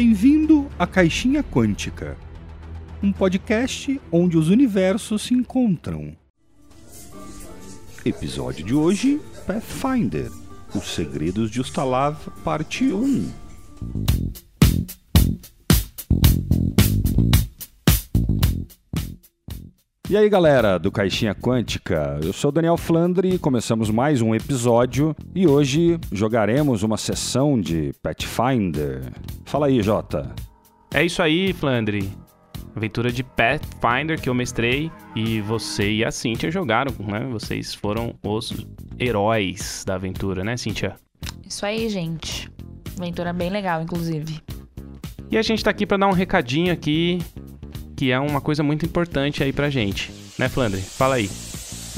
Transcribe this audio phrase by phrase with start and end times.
[0.00, 2.16] Bem-vindo à Caixinha Quântica,
[3.02, 6.16] um podcast onde os universos se encontram.
[8.04, 10.30] Episódio de hoje: Pathfinder
[10.72, 13.28] Os Segredos de Ustalav, Parte 1.
[20.10, 25.14] E aí galera do Caixinha Quântica, eu sou Daniel Flandre e começamos mais um episódio
[25.34, 29.02] e hoje jogaremos uma sessão de Pathfinder.
[29.44, 30.34] Fala aí, Jota.
[30.94, 32.10] É isso aí, Flandre.
[32.74, 37.28] Aventura de Pathfinder que eu mestrei e você e a Cíntia jogaram, né?
[37.30, 38.66] Vocês foram os
[38.98, 40.96] heróis da aventura, né, Cíntia?
[41.46, 42.50] Isso aí, gente.
[42.96, 44.40] Aventura bem legal, inclusive.
[45.30, 47.18] E a gente tá aqui para dar um recadinho aqui
[47.98, 50.80] que é uma coisa muito importante aí pra gente, né, Flandre?
[50.80, 51.28] Fala aí.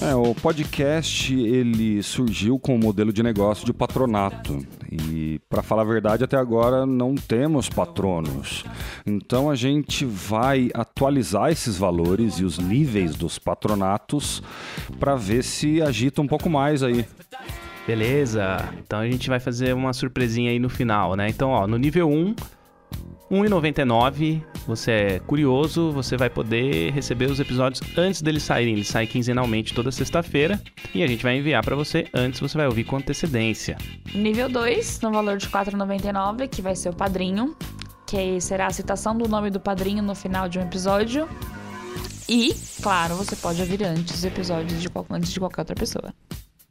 [0.01, 5.83] É, o podcast ele surgiu com o modelo de negócio de patronato e para falar
[5.83, 8.65] a verdade até agora não temos patronos.
[9.05, 14.42] Então a gente vai atualizar esses valores e os níveis dos patronatos
[14.98, 17.05] para ver se agita um pouco mais aí.
[17.87, 18.57] Beleza.
[18.79, 21.29] Então a gente vai fazer uma surpresinha aí no final, né?
[21.29, 22.35] Então, ó, no nível 1
[23.31, 24.42] 1,99.
[24.67, 28.75] Você é curioso, você vai poder receber os episódios antes deles saírem.
[28.75, 30.61] Eles saem quinzenalmente toda sexta-feira
[30.95, 33.77] e a gente vai enviar para você antes, você vai ouvir com antecedência.
[34.14, 37.57] Nível 2, no valor de 4,99, que vai ser o padrinho,
[38.07, 41.29] que será a citação do nome do padrinho no final de um episódio.
[42.29, 46.14] E, claro, você pode ouvir antes os episódios de, antes de qualquer outra pessoa.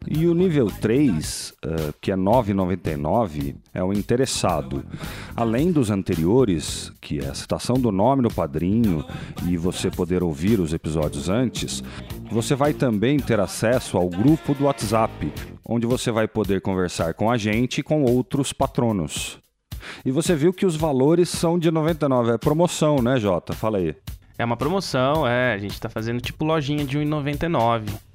[0.07, 4.83] E o nível 3, uh, que é 9,99, é o interessado.
[5.35, 9.05] Além dos anteriores, que é a citação do nome no padrinho
[9.47, 11.83] e você poder ouvir os episódios antes,
[12.31, 15.31] você vai também ter acesso ao grupo do WhatsApp,
[15.65, 19.37] onde você vai poder conversar com a gente e com outros patronos.
[20.05, 23.53] E você viu que os valores são de 99, é promoção, né, Jota?
[23.53, 23.95] Fala aí.
[24.37, 25.53] É uma promoção, é.
[25.53, 28.08] A gente tá fazendo tipo lojinha de 1,99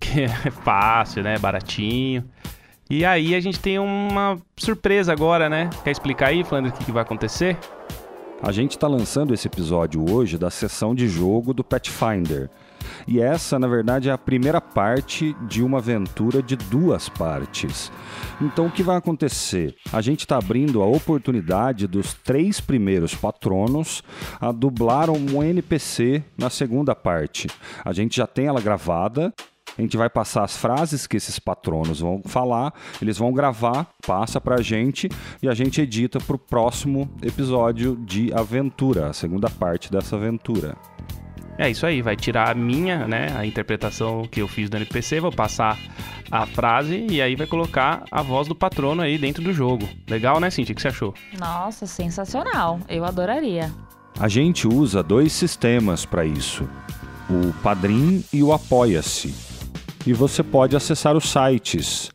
[0.00, 1.38] que é fácil, né?
[1.38, 2.24] Baratinho.
[2.88, 5.70] E aí a gente tem uma surpresa agora, né?
[5.84, 7.56] Quer explicar aí, Flandre, o que, que vai acontecer?
[8.42, 12.50] A gente está lançando esse episódio hoje da sessão de jogo do Pathfinder.
[13.06, 17.92] E essa, na verdade, é a primeira parte de uma aventura de duas partes.
[18.40, 19.76] Então, o que vai acontecer?
[19.92, 24.02] A gente está abrindo a oportunidade dos três primeiros patronos
[24.40, 27.46] a dublar um NPC na segunda parte.
[27.84, 29.32] A gente já tem ela gravada
[29.76, 34.40] a gente vai passar as frases que esses patronos vão falar, eles vão gravar, passa
[34.40, 35.08] pra gente
[35.42, 40.76] e a gente edita pro próximo episódio de aventura, a segunda parte dessa aventura.
[41.58, 45.20] É isso aí, vai tirar a minha, né, a interpretação que eu fiz do NPC,
[45.20, 45.78] vou passar
[46.30, 49.86] a frase e aí vai colocar a voz do patrono aí dentro do jogo.
[50.08, 50.72] Legal, né, Cintia?
[50.72, 51.12] O que você achou?
[51.38, 52.80] Nossa, sensacional.
[52.88, 53.70] Eu adoraria.
[54.18, 56.68] A gente usa dois sistemas para isso:
[57.28, 59.49] o Padrim e o Apoia-se
[60.06, 62.10] e você pode acessar os sites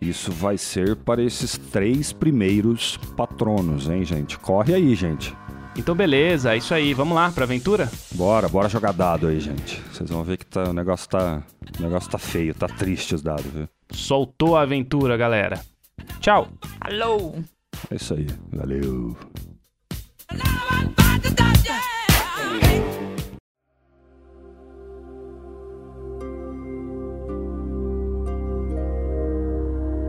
[0.00, 4.38] Isso vai ser para esses três primeiros patronos, hein, gente?
[4.38, 5.34] Corre aí, gente.
[5.76, 6.92] Então beleza, é isso aí.
[6.92, 7.90] Vamos lá pra aventura?
[8.12, 9.80] Bora, bora jogar dado aí, gente.
[9.92, 11.42] Vocês vão ver que tá, o negócio tá.
[11.78, 13.68] O negócio tá feio, tá triste os dados, viu?
[13.90, 15.60] Soltou a aventura, galera.
[16.20, 16.48] Tchau.
[16.80, 17.34] Alô.
[17.90, 18.26] É isso aí.
[18.52, 19.16] Valeu.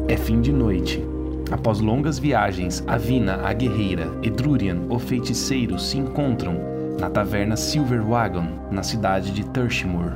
[0.08, 1.13] É fim de noite.
[1.54, 6.60] Após longas viagens, Avina, a guerreira, e Drurian, o feiticeiro, se encontram
[7.00, 10.14] na taverna Silver Wagon, na cidade de Turshimur,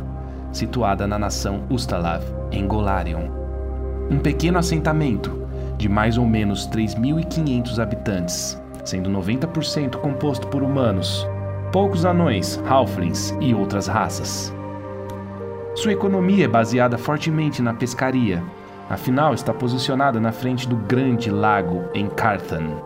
[0.52, 3.30] situada na nação Ustalav, em Golarion.
[4.10, 5.48] Um pequeno assentamento
[5.78, 11.24] de mais ou menos 3.500 habitantes, sendo 90% composto por humanos,
[11.72, 14.52] poucos anões, halflings e outras raças.
[15.76, 18.44] Sua economia é baseada fortemente na pescaria,
[18.90, 22.82] Afinal, está posicionada na frente do grande lago em Carthan.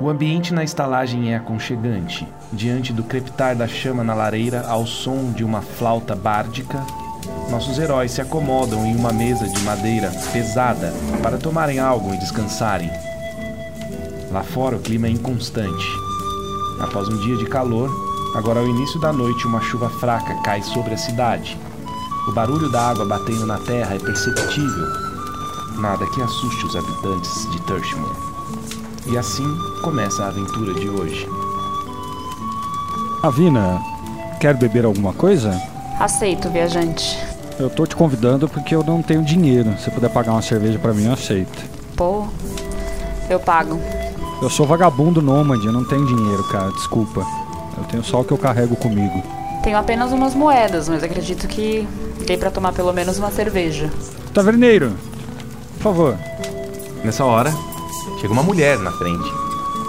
[0.00, 2.26] O ambiente na estalagem é aconchegante.
[2.52, 6.84] Diante do crepitar da chama na lareira ao som de uma flauta bárdica,
[7.48, 10.92] nossos heróis se acomodam em uma mesa de madeira pesada
[11.22, 12.90] para tomarem algo e descansarem.
[14.32, 15.86] Lá fora o clima é inconstante.
[16.80, 17.88] Após um dia de calor,
[18.34, 21.56] agora ao início da noite uma chuva fraca cai sobre a cidade,
[22.26, 24.86] o barulho da água batendo na terra é perceptível.
[25.78, 28.16] nada que assuste os habitantes de Turshmore.
[29.06, 29.44] E assim
[29.82, 31.28] começa a aventura de hoje.
[33.22, 33.80] Avina,
[34.40, 35.60] quer beber alguma coisa?
[35.98, 37.18] Aceito, viajante.
[37.58, 39.74] Eu tô te convidando porque eu não tenho dinheiro.
[39.78, 41.62] Se puder pagar uma cerveja para mim, eu aceito.
[41.96, 42.26] Pô,
[43.28, 43.80] eu pago.
[44.42, 47.26] Eu sou vagabundo nômade, eu não tenho dinheiro, cara, desculpa.
[47.76, 49.22] Eu tenho só o que eu carrego comigo.
[49.64, 51.88] Tenho apenas umas moedas, mas acredito que
[52.26, 53.90] dê pra tomar pelo menos uma cerveja.
[54.34, 54.92] Taverneiro,
[55.78, 56.18] por favor.
[57.02, 57.50] Nessa hora,
[58.20, 59.26] chega uma mulher na frente.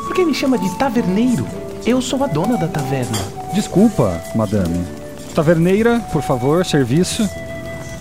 [0.06, 1.46] Por que me chama de taverneiro?
[1.86, 3.18] Eu sou a dona da taverna.
[3.54, 4.86] Desculpa, madame.
[5.36, 7.30] Taverneira, por favor, serviço.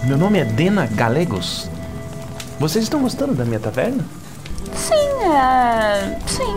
[0.05, 1.69] Meu nome é Dena Galegos.
[2.61, 4.05] Vocês estão gostando da minha taverna?
[4.77, 4.95] Sim,
[5.25, 6.19] é.
[6.25, 6.55] Sim.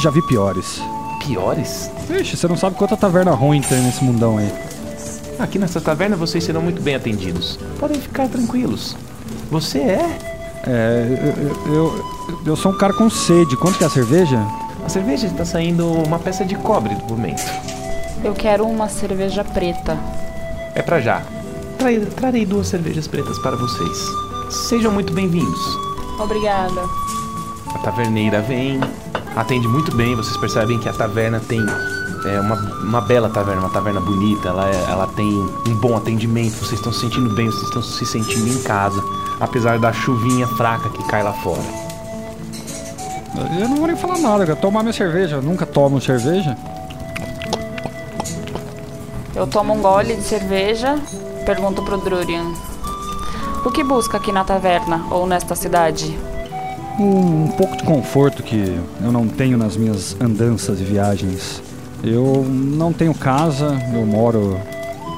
[0.00, 0.80] Já vi piores.
[1.26, 1.90] Piores?
[2.10, 4.52] Ixi, você não sabe quanta taverna ruim tem nesse mundão aí.
[5.38, 7.58] Aqui nessa taverna vocês serão muito bem atendidos.
[7.78, 8.96] Podem ficar tranquilos.
[9.50, 10.18] Você é?
[10.66, 11.34] É,
[11.66, 12.04] eu, eu,
[12.46, 13.56] eu sou um cara com sede.
[13.56, 14.38] Quanto que é a cerveja?
[14.84, 17.42] A cerveja está saindo uma peça de cobre do momento.
[18.22, 19.98] Eu quero uma cerveja preta.
[20.74, 21.22] É pra já.
[21.78, 23.98] Trai- trarei duas cervejas pretas para vocês.
[24.68, 25.60] Sejam muito bem-vindos.
[26.20, 26.82] Obrigada.
[27.74, 28.80] A taverneira vem,
[29.36, 30.14] atende muito bem.
[30.14, 31.60] Vocês percebem que a taverna tem
[32.24, 34.48] é, uma, uma bela taverna, uma taverna bonita.
[34.48, 35.26] Ela, é- ela tem
[35.68, 36.52] um bom atendimento.
[36.56, 39.02] Vocês estão se sentindo bem, vocês estão se sentindo em casa,
[39.40, 41.62] apesar da chuvinha fraca que cai lá fora.
[43.58, 45.36] Eu não vou nem falar nada, eu quero tomar minha cerveja.
[45.36, 46.56] Eu nunca tomo cerveja.
[49.34, 50.98] Eu tomo um gole de cerveja,
[51.46, 52.52] pergunto pro Drurian.
[53.64, 56.18] O que busca aqui na taverna ou nesta cidade?
[56.98, 61.62] Um, um pouco de conforto que eu não tenho nas minhas andanças e viagens.
[62.04, 64.58] Eu não tenho casa, eu moro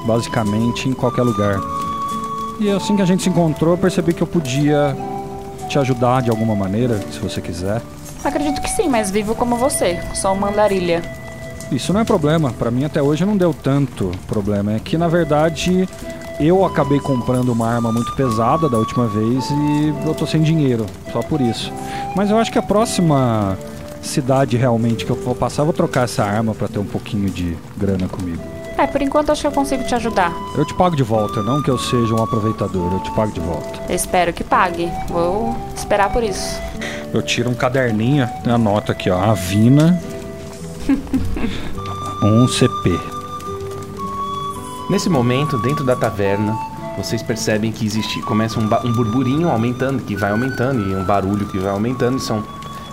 [0.05, 1.59] basicamente em qualquer lugar.
[2.59, 4.95] E assim que a gente se encontrou, eu percebi que eu podia
[5.67, 7.81] te ajudar de alguma maneira, se você quiser.
[8.23, 9.99] Acredito que sim, mas vivo como você.
[10.13, 11.01] Sou uma andarilha.
[11.71, 14.73] Isso não é problema, pra mim até hoje não deu tanto problema.
[14.73, 15.89] É que na verdade
[16.39, 20.85] eu acabei comprando uma arma muito pesada da última vez e eu tô sem dinheiro,
[21.11, 21.71] só por isso.
[22.15, 23.57] Mas eu acho que a próxima
[24.01, 27.29] cidade realmente que eu vou passar, eu vou trocar essa arma pra ter um pouquinho
[27.29, 28.41] de grana comigo.
[28.77, 30.33] É, por enquanto acho que eu consigo te ajudar.
[30.57, 33.39] Eu te pago de volta, não que eu seja um aproveitador, eu te pago de
[33.39, 33.79] volta.
[33.87, 34.91] Eu espero que pague.
[35.07, 36.59] Vou esperar por isso.
[37.13, 39.97] Eu tiro um caderninho, anoto aqui, ó, Avina,
[42.21, 43.14] um CP.
[44.87, 46.55] Nesse momento, dentro da taverna,
[46.95, 48.21] vocês percebem que existe.
[48.21, 52.19] Começa um, um burburinho aumentando, que vai aumentando, e um barulho que vai aumentando.
[52.19, 52.43] São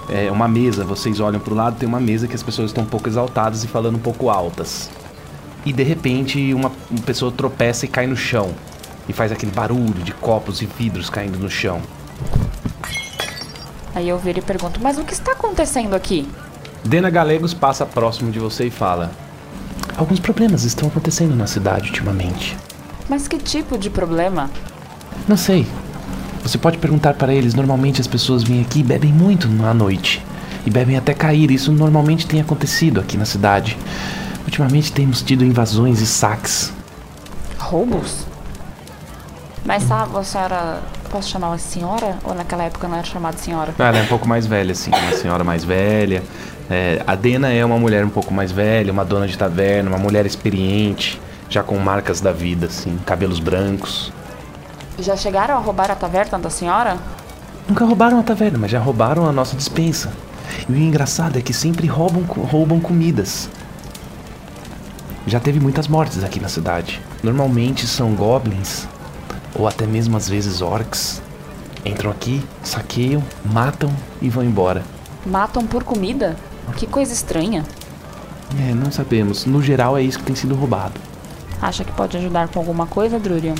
[0.09, 0.85] é, uma mesa.
[0.85, 3.69] Vocês olham pro lado, tem uma mesa que as pessoas estão um pouco exaltadas e
[3.69, 4.91] falando um pouco altas.
[5.67, 8.55] E de repente, uma, uma pessoa tropeça e cai no chão.
[9.07, 11.83] E faz aquele barulho de copos e vidros caindo no chão.
[13.95, 16.27] Aí eu viro e pergunto: Mas o que está acontecendo aqui?
[16.83, 19.11] Dena Galegos passa próximo de você e fala:
[19.97, 22.57] Alguns problemas estão acontecendo na cidade ultimamente.
[23.09, 24.51] Mas que tipo de problema?
[25.29, 25.67] Não sei.
[26.43, 27.55] Você pode perguntar para eles.
[27.55, 30.25] Normalmente as pessoas vêm aqui e bebem muito à noite.
[30.67, 31.51] E bebem até cair.
[31.51, 33.77] Isso normalmente tem acontecido aqui na cidade.
[34.45, 36.73] Ultimamente temos tido invasões e saques.
[37.59, 38.27] Roubos?
[39.65, 40.83] Mas sabe, a senhora.
[41.13, 42.17] Posso chamá-la senhora?
[42.25, 43.75] Ou naquela época não era chamada senhora?
[43.79, 44.91] Ah, ela é um pouco mais velha, assim.
[44.91, 46.23] Uma senhora mais velha.
[46.71, 49.99] É, a Dena é uma mulher um pouco mais velha, uma dona de taverna, uma
[49.99, 51.21] mulher experiente.
[51.51, 52.99] Já com marcas da vida, assim.
[53.05, 54.11] Cabelos brancos.
[54.99, 56.97] Já chegaram a roubar a taverna da senhora?
[57.69, 60.11] Nunca roubaram a taverna, mas já roubaram a nossa dispensa.
[60.67, 63.51] E o engraçado é que sempre roubam, roubam comidas.
[65.27, 67.03] Já teve muitas mortes aqui na cidade.
[67.23, 68.89] Normalmente são goblins,
[69.55, 71.23] ou até mesmo às vezes orcs.
[71.85, 74.83] Entram aqui, saqueiam, matam e vão embora.
[75.27, 76.37] Matam por comida?
[76.77, 77.65] Que coisa estranha.
[78.61, 79.47] É, não sabemos.
[79.47, 81.01] No geral é isso que tem sido roubado.
[81.61, 83.55] Acha que pode ajudar com alguma coisa, Drurian?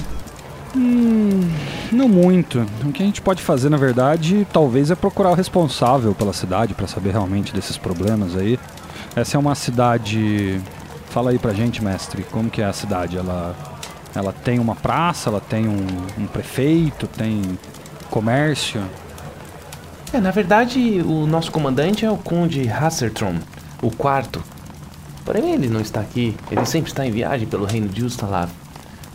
[1.93, 2.67] Não muito.
[2.85, 6.75] O que a gente pode fazer, na verdade, talvez é procurar o responsável pela cidade
[6.75, 8.59] para saber realmente desses problemas aí.
[9.15, 10.61] Essa é uma cidade.
[11.11, 13.19] Fala aí pra gente, mestre, como que é a cidade?
[13.19, 13.55] Ela,
[14.15, 15.87] ela tem uma praça, ela tem um,
[16.19, 17.59] um prefeito, tem
[18.11, 18.83] comércio.
[20.13, 23.37] É, na verdade, o nosso comandante é o Conde Hassertron,
[23.81, 24.43] o quarto.
[25.25, 26.37] Porém, ele não está aqui.
[26.51, 28.51] Ele sempre está em viagem pelo reino de Ustalav.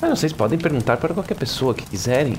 [0.01, 2.37] Mas vocês podem perguntar para qualquer pessoa que quiserem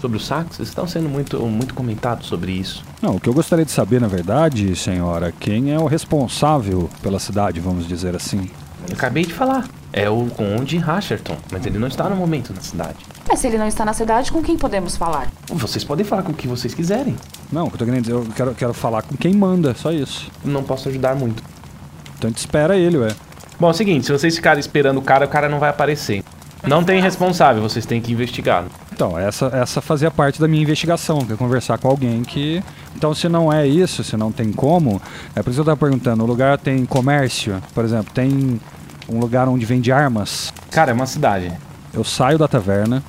[0.00, 0.58] sobre os sacos.
[0.58, 2.84] Estão sendo muito, muito comentados sobre isso.
[3.00, 7.18] Não, o que eu gostaria de saber, na verdade, senhora, quem é o responsável pela
[7.18, 8.50] cidade, vamos dizer assim.
[8.88, 9.66] Eu acabei de falar.
[9.92, 12.98] É o Conde Hasserton, mas ele não está no momento na cidade.
[13.28, 15.28] Mas se ele não está na cidade, com quem podemos falar?
[15.48, 17.16] Vocês podem falar com o que vocês quiserem.
[17.50, 19.90] Não, o que eu tô querendo dizer, eu quero, quero falar com quem manda, só
[19.90, 20.30] isso.
[20.44, 21.42] Não posso ajudar muito.
[22.16, 23.14] Então a gente espera ele, ué.
[23.58, 26.22] Bom, é o seguinte, se vocês ficarem esperando o cara, o cara não vai aparecer.
[26.66, 28.64] Não tem responsável, vocês têm que investigar.
[28.92, 32.62] Então, essa, essa fazia parte da minha investigação, que é conversar com alguém que.
[32.94, 35.00] Então, se não é isso, se não tem como,
[35.34, 38.60] é por isso que eu tava perguntando: o lugar tem comércio, por exemplo, tem
[39.10, 40.52] um lugar onde vende armas.
[40.70, 41.52] Cara, é uma cidade.
[41.92, 43.02] Eu saio da taverna,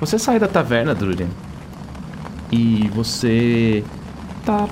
[0.00, 1.28] Você sai da taverna, Drurian.
[2.50, 3.84] E você
[4.46, 4.66] tá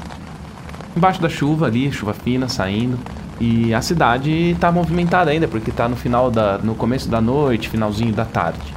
[0.96, 2.98] embaixo da chuva ali, chuva fina saindo.
[3.38, 6.56] E a cidade tá movimentada ainda, porque tá no final da.
[6.58, 8.74] no começo da noite, finalzinho da tarde.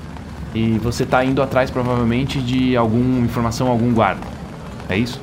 [0.53, 4.21] E você tá indo atrás provavelmente de alguma informação, algum guarda.
[4.89, 5.21] É isso?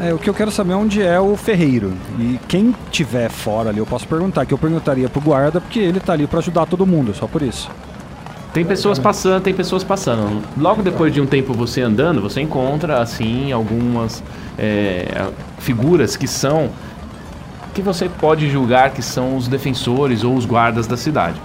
[0.00, 1.92] É, o que eu quero saber é onde é o ferreiro.
[2.18, 4.44] E quem tiver fora ali, eu posso perguntar.
[4.46, 7.42] Que eu perguntaria pro guarda, porque ele tá ali pra ajudar todo mundo, só por
[7.42, 7.70] isso.
[8.52, 10.42] Tem pessoas passando, tem pessoas passando.
[10.58, 14.22] Logo depois de um tempo você andando, você encontra assim algumas
[14.58, 15.26] é,
[15.58, 16.70] figuras que são
[17.72, 21.40] que você pode julgar que são os defensores ou os guardas da cidade.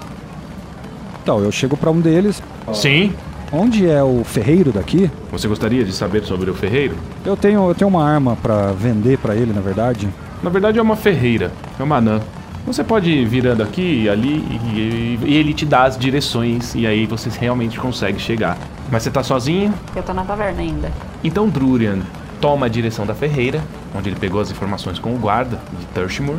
[1.23, 2.41] Então, eu chego pra um deles.
[2.73, 3.13] Sim.
[3.51, 5.09] Onde é o ferreiro daqui?
[5.31, 6.97] Você gostaria de saber sobre o ferreiro?
[7.25, 10.09] Eu tenho, eu tenho uma arma pra vender pra ele, na verdade.
[10.43, 12.19] Na verdade é uma ferreira, é uma anã.
[12.65, 14.43] Você pode ir virando aqui e ali
[14.75, 18.57] e, e ele te dá as direções e aí você realmente consegue chegar.
[18.91, 19.73] Mas você tá sozinho?
[19.95, 20.91] Eu tô na taverna ainda.
[21.23, 21.99] Então Drurian
[22.41, 23.63] toma a direção da ferreira,
[23.95, 26.35] onde ele pegou as informações com o guarda de Turshimur.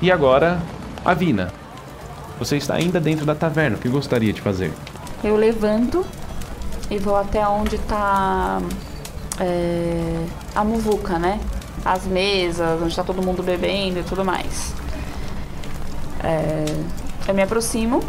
[0.00, 0.60] E agora,
[1.04, 1.52] Avina.
[2.38, 4.72] Você está ainda dentro da taverna, o que gostaria de fazer?
[5.24, 6.04] Eu levanto
[6.90, 8.60] e vou até onde tá
[9.40, 11.40] é, a muvuca, né?
[11.82, 14.74] As mesas, onde tá todo mundo bebendo e tudo mais.
[16.22, 16.66] É,
[17.26, 18.04] eu me aproximo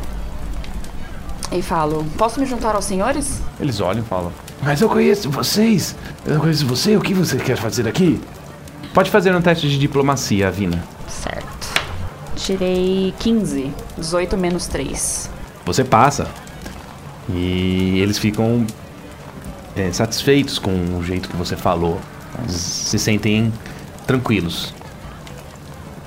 [1.53, 3.41] e falo: Posso me juntar aos senhores?
[3.61, 5.95] Eles olham e falam: Mas eu conheço vocês!
[6.25, 8.21] Eu conheço você, o que você quer fazer aqui?
[8.93, 10.83] Pode fazer um teste de diplomacia, Avina.
[11.07, 11.45] Certo.
[12.35, 15.29] Tirei 15, 18 menos 3.
[15.65, 16.27] Você passa.
[17.29, 18.65] E eles ficam
[19.75, 21.99] é, satisfeitos com o jeito que você falou.
[22.39, 23.51] Eles se sentem
[24.05, 24.73] tranquilos.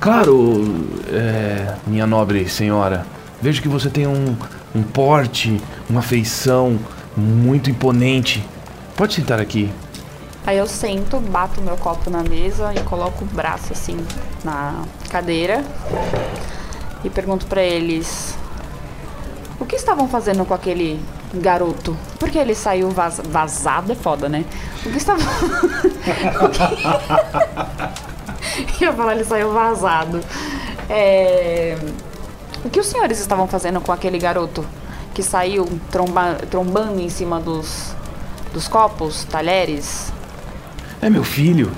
[0.01, 3.05] Claro, é, minha nobre senhora.
[3.43, 4.37] Vejo que você tem um,
[4.75, 6.79] um porte, uma feição
[7.17, 8.47] muito imponente.
[8.97, 9.71] Pode sentar aqui.
[10.47, 13.99] Aí eu sento, bato meu copo na mesa e coloco o braço assim
[14.43, 15.63] na cadeira
[17.05, 18.35] e pergunto pra eles:
[19.61, 21.01] O que estavam fazendo com aquele
[21.35, 21.97] garoto?
[22.19, 24.45] Porque ele saiu vaz- vazado, é foda, né?
[24.87, 25.27] O que estavam.
[28.81, 30.21] Eu ia falar, ele saiu vazado.
[30.89, 31.77] É...
[32.65, 34.65] O que os senhores estavam fazendo com aquele garoto
[35.15, 37.95] que saiu tromba- trombando em cima dos,
[38.53, 40.13] dos copos, talheres?
[41.01, 41.71] É meu filho.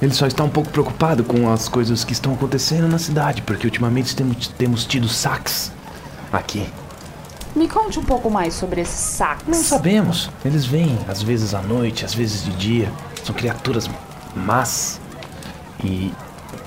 [0.00, 3.66] Ele só está um pouco preocupado com as coisas que estão acontecendo na cidade, porque
[3.66, 5.72] ultimamente temos, temos tido saques
[6.32, 6.68] aqui.
[7.56, 9.46] Me conte um pouco mais sobre esses saques.
[9.48, 10.30] Não sabemos.
[10.44, 12.92] Eles vêm, às vezes à noite, às vezes de dia.
[13.24, 13.88] São criaturas
[14.34, 15.00] más.
[15.82, 16.12] E,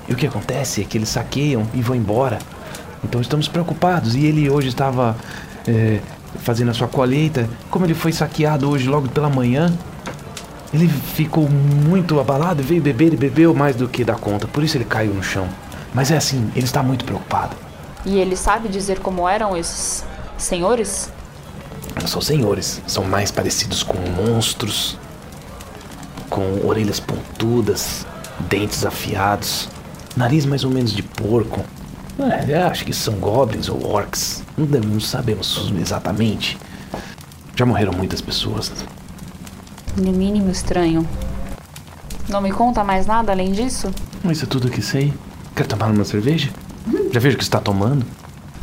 [0.08, 2.40] e o que acontece é que eles saqueiam e vão embora.
[3.04, 4.16] Então estamos preocupados.
[4.16, 5.16] E ele hoje estava
[5.64, 6.00] é,
[6.40, 7.48] fazendo a sua colheita.
[7.70, 9.72] Como ele foi saqueado hoje logo pela manhã,
[10.74, 14.48] ele ficou muito abalado, veio beber e bebeu mais do que dá conta.
[14.48, 15.48] Por isso ele caiu no chão.
[15.94, 17.54] Mas é assim, ele está muito preocupado.
[18.04, 20.09] E ele sabe dizer como eram esses
[20.42, 21.10] senhores?
[22.00, 24.96] Não são senhores, são mais parecidos com monstros,
[26.28, 28.06] com orelhas pontudas,
[28.48, 29.68] dentes afiados,
[30.16, 31.64] nariz mais ou menos de porco.
[32.48, 34.42] É, acho que são goblins ou orcs.
[34.56, 36.58] Não sabemos exatamente.
[37.56, 38.70] Já morreram muitas pessoas.
[39.96, 41.06] No mínimo estranho.
[42.28, 43.90] Não me conta mais nada além disso?
[44.24, 45.12] Isso é tudo que sei.
[45.56, 46.50] Quer tomar uma cerveja?
[47.12, 48.06] Já vejo que está tomando.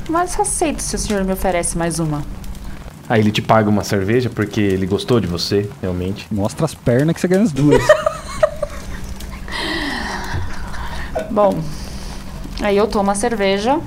[0.09, 2.23] Mas aceito se o senhor me oferece mais uma.
[3.09, 6.27] Aí ele te paga uma cerveja porque ele gostou de você, realmente.
[6.31, 7.83] Mostra as pernas que você ganha as duas.
[11.31, 11.59] Bom,
[12.61, 13.79] aí eu tomo a cerveja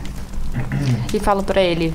[1.13, 1.93] e falo pra ele: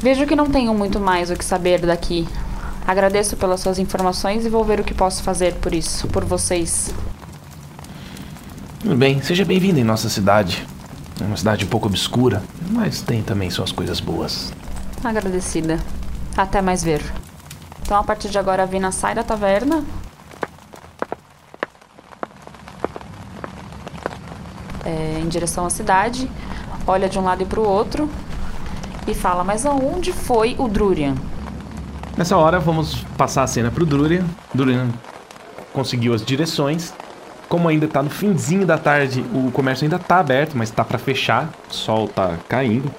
[0.00, 2.26] Vejo que não tenho muito mais o que saber daqui.
[2.86, 6.94] Agradeço pelas suas informações e vou ver o que posso fazer por isso, por vocês.
[8.80, 10.64] Tudo bem, seja bem-vindo em nossa cidade.
[11.20, 14.52] É uma cidade um pouco obscura, mas tem também suas coisas boas.
[15.02, 15.78] Agradecida.
[16.36, 17.02] Até mais ver.
[17.82, 19.84] Então, a partir de agora, a Vina sai da taverna.
[24.84, 26.30] É, em direção à cidade.
[26.86, 28.10] olha de um lado e pro outro
[29.06, 31.14] e fala: Mas aonde foi o Drurian?
[32.16, 34.24] Nessa hora, vamos passar a cena pro Drurian.
[34.54, 34.88] Drurian
[35.72, 36.92] conseguiu as direções.
[37.48, 40.98] Como ainda tá no finzinho da tarde, o comércio ainda tá aberto, mas tá para
[40.98, 41.48] fechar.
[41.70, 42.92] O sol tá caindo.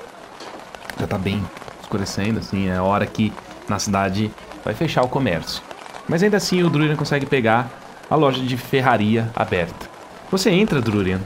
[0.99, 1.43] Já tá bem
[1.81, 3.33] escurecendo, assim, é a hora que
[3.67, 4.31] na cidade
[4.63, 5.61] vai fechar o comércio.
[6.07, 7.69] Mas ainda assim o Drurian consegue pegar
[8.09, 9.87] a loja de ferraria aberta.
[10.31, 11.19] Você entra, Drurian.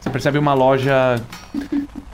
[0.00, 1.20] Você percebe uma loja,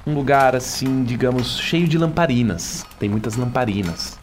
[0.07, 2.85] um lugar assim, digamos, cheio de lamparinas.
[2.99, 4.19] Tem muitas lamparinas.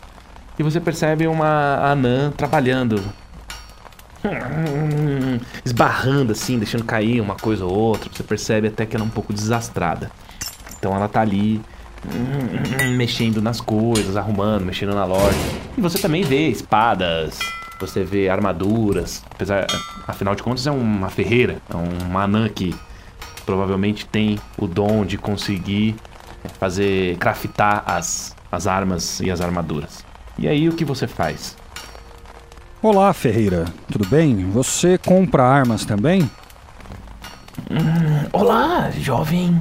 [0.58, 3.03] E você percebe uma anã trabalhando.
[5.63, 8.10] Esbarrando assim, deixando cair uma coisa ou outra.
[8.12, 10.12] Você percebe até que ela é um pouco desastrada.
[10.77, 11.62] Então ela tá ali
[12.96, 15.38] mexendo nas coisas, arrumando, mexendo na loja.
[15.77, 17.39] E você também vê espadas,
[17.79, 19.65] você vê armaduras, apesar,
[20.08, 22.75] afinal de contas é uma ferreira, é um anã que
[23.46, 25.96] provavelmente tem o dom de conseguir
[26.60, 30.05] fazer craftar as, as armas e as armaduras.
[30.38, 31.58] E aí o que você faz?
[32.88, 33.65] Olá, Ferreira.
[33.92, 34.48] Tudo bem?
[34.51, 36.30] Você compra armas também?
[37.72, 39.60] Hum, olá, jovem.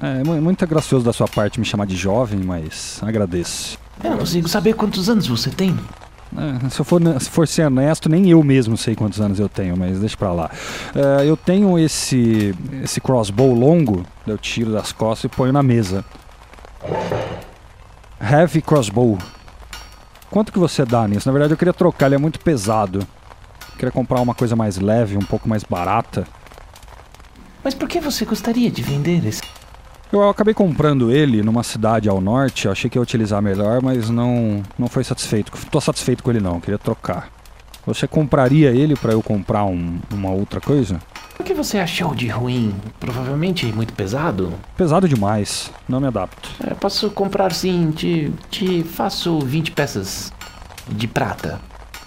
[0.00, 3.78] É muito gracioso da sua parte me chamar de jovem, mas agradeço.
[4.02, 5.78] Eu não consigo saber quantos anos você tem.
[6.34, 9.50] É, se, eu for, se for ser honesto, nem eu mesmo sei quantos anos eu
[9.50, 10.50] tenho, mas deixa pra lá.
[10.94, 16.02] É, eu tenho esse, esse crossbow longo, eu tiro das costas e ponho na mesa.
[18.18, 19.18] Heavy crossbow.
[20.32, 21.28] Quanto que você dá nisso?
[21.28, 23.00] Na verdade eu queria trocar, ele é muito pesado.
[23.00, 26.26] Eu queria comprar uma coisa mais leve, um pouco mais barata.
[27.62, 29.42] Mas por que você gostaria de vender esse
[30.10, 34.62] eu acabei comprando ele numa cidade ao norte, achei que ia utilizar melhor, mas não,
[34.78, 35.50] não foi satisfeito.
[35.70, 37.30] Tô satisfeito com ele não, queria trocar.
[37.86, 41.00] Você compraria ele para eu comprar um, uma outra coisa?
[41.42, 42.72] O que você achou de ruim?
[43.00, 44.52] Provavelmente muito pesado?
[44.76, 46.48] Pesado demais, não me adapto.
[46.64, 50.32] É, posso comprar sim, te, te faço 20 peças
[50.88, 51.60] de prata.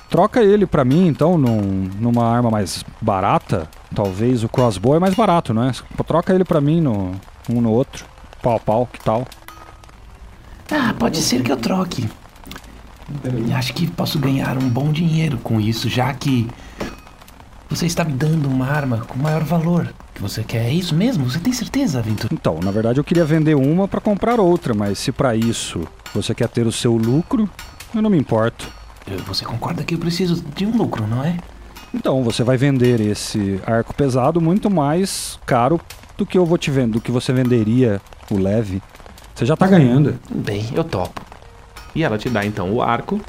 [0.10, 1.60] Troca ele para mim então num,
[2.00, 3.68] numa arma mais barata.
[3.94, 5.74] Talvez o crossbow é mais barato, não é?
[6.08, 7.12] Troca ele para mim no,
[7.50, 8.06] um no outro,
[8.42, 9.28] pau a pau, que tal?
[10.72, 12.10] Ah, pode ser que eu troque.
[13.54, 16.48] Acho que posso ganhar um bom dinheiro com isso, já que
[17.70, 19.94] você está me dando uma arma com maior valor.
[20.14, 21.30] Que você quer é isso mesmo?
[21.30, 22.34] Você tem certeza, Aventura?
[22.34, 26.34] Então, na verdade eu queria vender uma para comprar outra, mas se para isso você
[26.34, 27.50] quer ter o seu lucro,
[27.94, 28.68] eu não me importo.
[29.28, 31.38] Você concorda que eu preciso de um lucro, não é?
[31.94, 35.80] Então, você vai vender esse arco pesado muito mais caro
[36.18, 38.82] do que eu vou te vendo, do que você venderia o leve.
[39.34, 40.18] Você já tá ganhando.
[40.30, 41.22] Bem, eu topo.
[41.94, 43.22] E ela te dá então o arco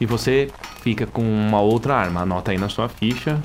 [0.00, 0.50] e você
[0.82, 2.22] fica com uma outra arma.
[2.22, 3.40] Anota aí na sua ficha.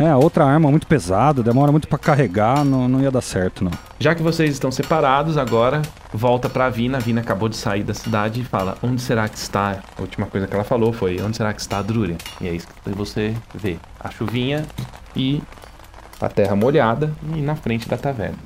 [0.00, 3.62] É, a outra arma muito pesada, demora muito para carregar, não, não ia dar certo,
[3.62, 3.70] não.
[3.98, 6.96] Já que vocês estão separados, agora volta pra Vina.
[6.96, 9.80] A Vina acabou de sair da cidade e fala: Onde será que está?
[9.98, 12.16] A última coisa que ela falou foi: Onde será que está a Drúria?
[12.40, 14.64] E é isso que você vê: a chuvinha
[15.14, 15.42] e
[16.18, 18.38] a terra molhada e na frente da taverna.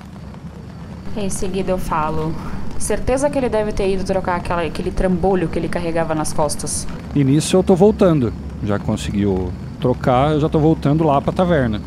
[1.16, 2.34] Em seguida eu falo.
[2.80, 6.84] Certeza que ele deve ter ido trocar aquela, aquele trambolho que ele carregava nas costas.
[7.14, 8.32] E nisso eu tô voltando.
[8.64, 9.52] Já conseguiu
[9.84, 11.78] trocar, eu já tô voltando lá pra taverna.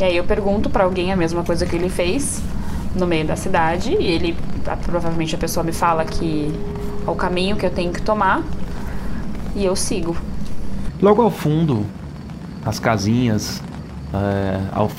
[0.00, 2.42] E aí eu pergunto para alguém a mesma coisa que ele fez
[2.92, 3.92] no meio da cidade.
[3.92, 4.36] E ele,
[4.82, 6.52] provavelmente a pessoa me fala que
[7.06, 8.42] é o caminho que eu tenho que tomar.
[9.54, 10.16] E eu sigo.
[11.00, 11.86] Logo ao fundo,
[12.64, 13.62] as casinhas
[14.12, 14.90] é, ao,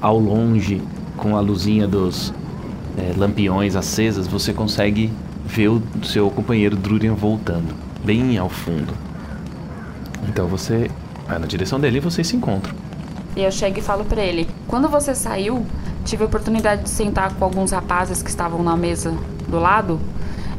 [0.00, 0.80] ao, longe,
[1.18, 2.32] com a luzinha dos
[2.96, 5.12] é, lampiões acesas, você consegue
[5.44, 8.94] ver o seu companheiro Drurian voltando, bem ao fundo.
[10.26, 10.90] Então você
[11.26, 12.74] vai na direção dele vocês se encontram.
[13.36, 15.66] E eu chego e falo para ele: Quando você saiu,
[16.04, 19.16] tive a oportunidade de sentar com alguns rapazes que estavam na mesa
[19.48, 20.00] do lado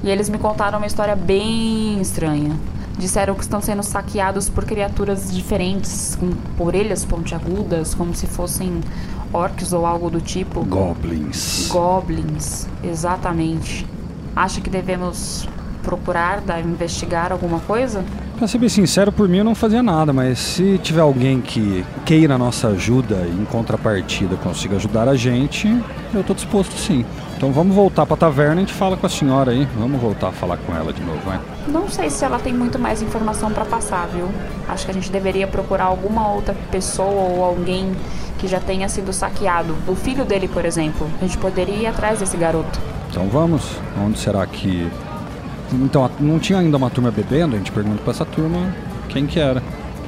[0.04, 2.56] e eles me contaram uma história bem estranha.
[2.98, 6.32] Disseram que estão sendo saqueados por criaturas diferentes, com
[6.64, 8.82] orelhas pontiagudas, como se fossem
[9.34, 10.64] orcs ou algo do tipo.
[10.64, 11.68] Goblins.
[11.70, 13.86] Goblins, exatamente.
[14.36, 15.48] Acha que devemos
[15.86, 18.04] procurar, da, investigar alguma coisa?
[18.38, 21.86] Pra ser bem sincero, por mim eu não fazia nada, mas se tiver alguém que
[22.04, 25.68] queira a nossa ajuda e em contrapartida consiga ajudar a gente,
[26.14, 27.06] eu tô disposto sim.
[27.38, 29.68] Então vamos voltar pra taverna e a gente fala com a senhora aí.
[29.78, 31.40] Vamos voltar a falar com ela de novo, vai.
[31.68, 34.28] Não sei se ela tem muito mais informação para passar, viu?
[34.68, 37.94] Acho que a gente deveria procurar alguma outra pessoa ou alguém
[38.38, 39.76] que já tenha sido saqueado.
[39.88, 41.10] O filho dele, por exemplo.
[41.22, 42.80] A gente poderia ir atrás desse garoto.
[43.10, 43.78] Então vamos.
[44.02, 44.90] Onde será que
[45.74, 47.56] então, não tinha ainda uma turma bebendo?
[47.56, 48.74] A gente pergunta pra essa turma
[49.10, 49.62] quem que era.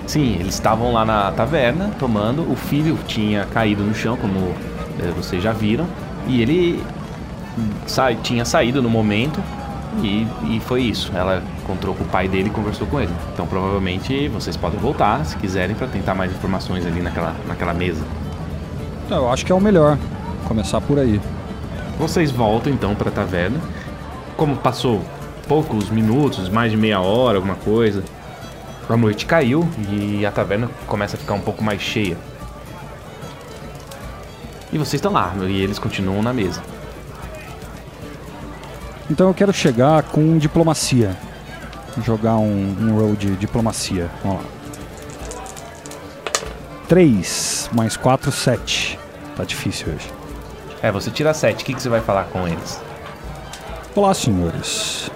[0.05, 2.49] Sim, eles estavam lá na taverna tomando.
[2.49, 4.53] O filho tinha caído no chão, como
[4.99, 5.85] é, vocês já viram.
[6.27, 6.83] E ele
[7.85, 9.41] sa tinha saído no momento
[10.01, 11.11] e, e foi isso.
[11.15, 13.11] Ela encontrou com o pai dele e conversou com ele.
[13.33, 18.05] Então provavelmente vocês podem voltar se quiserem para tentar mais informações ali naquela, naquela mesa.
[19.09, 19.97] Eu acho que é o melhor.
[20.47, 21.19] Começar por aí.
[21.97, 23.59] Vocês voltam então para a taverna.
[24.35, 25.01] Como passou
[25.47, 28.03] poucos minutos, mais de meia hora, alguma coisa,
[28.89, 32.17] a noite caiu e a taverna começa a ficar um pouco mais cheia.
[34.71, 36.61] E vocês estão lá, e eles continuam na mesa.
[39.09, 41.15] Então eu quero chegar com diplomacia.
[42.03, 44.09] Jogar um, um roll de diplomacia.
[44.23, 44.49] Vamos lá.
[46.87, 48.99] 3 mais 4, 7.
[49.35, 50.11] Tá difícil hoje.
[50.81, 51.63] É, você tira 7.
[51.63, 52.79] O que, que você vai falar com eles?
[53.95, 55.09] Olá, senhores.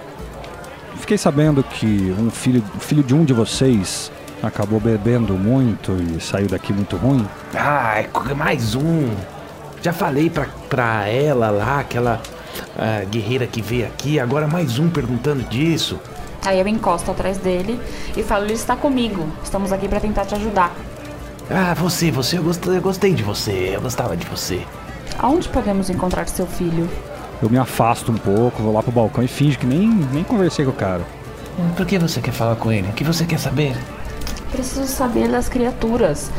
[1.12, 4.10] Fiquei sabendo que um filho, filho de um de vocês
[4.42, 7.28] acabou bebendo muito e saiu daqui muito ruim.
[7.54, 9.10] Ah, é mais um.
[9.82, 12.18] Já falei pra, pra ela lá, aquela
[12.78, 16.00] ah, guerreira que veio aqui, agora mais um perguntando disso.
[16.46, 17.78] Aí eu encosto atrás dele
[18.16, 19.28] e falo: ele está comigo.
[19.44, 20.74] Estamos aqui para tentar te ajudar.
[21.50, 24.62] Ah, você, você, eu gostei, eu gostei de você, eu gostava de você.
[25.18, 26.88] Aonde podemos encontrar seu filho?
[27.42, 30.64] Eu me afasto um pouco, vou lá pro balcão e finge que nem, nem conversei
[30.64, 31.02] com o cara.
[31.76, 32.88] Por que você quer falar com ele?
[32.88, 33.76] O que você quer saber?
[34.52, 36.30] Preciso saber das criaturas.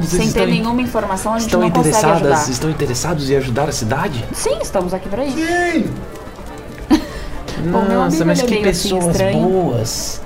[0.00, 2.50] Vocês Sem ter in- nenhuma informação, a gente Estão não consegue interessadas, ajudar.
[2.50, 4.24] estão interessados em ajudar a cidade?
[4.32, 5.36] Sim, estamos aqui para isso.
[7.62, 9.46] Meu Nossa, mas é que assim, pessoas estranho.
[9.46, 10.20] boas.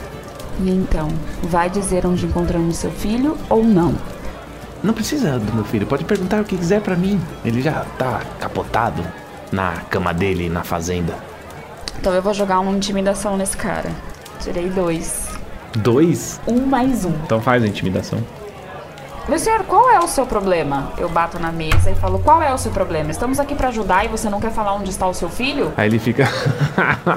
[0.61, 1.09] E então,
[1.43, 3.93] vai dizer onde encontramos seu filho ou não?
[4.85, 7.21] Não precisa do meu filho, pode perguntar o que quiser pra mim.
[7.45, 9.03] Ele já tá capotado
[9.53, 11.15] na cama dele na fazenda.
[11.99, 13.91] Então eu vou jogar uma intimidação nesse cara.
[14.41, 15.29] Tirei dois.
[15.77, 16.41] Dois?
[16.47, 17.13] Um mais um.
[17.25, 18.19] Então faz a intimidação.
[19.27, 20.93] Meu senhor, qual é o seu problema?
[20.99, 23.11] Eu bato na mesa e falo: qual é o seu problema?
[23.11, 25.73] Estamos aqui para ajudar e você não quer falar onde está o seu filho?
[25.79, 26.29] Aí ele fica.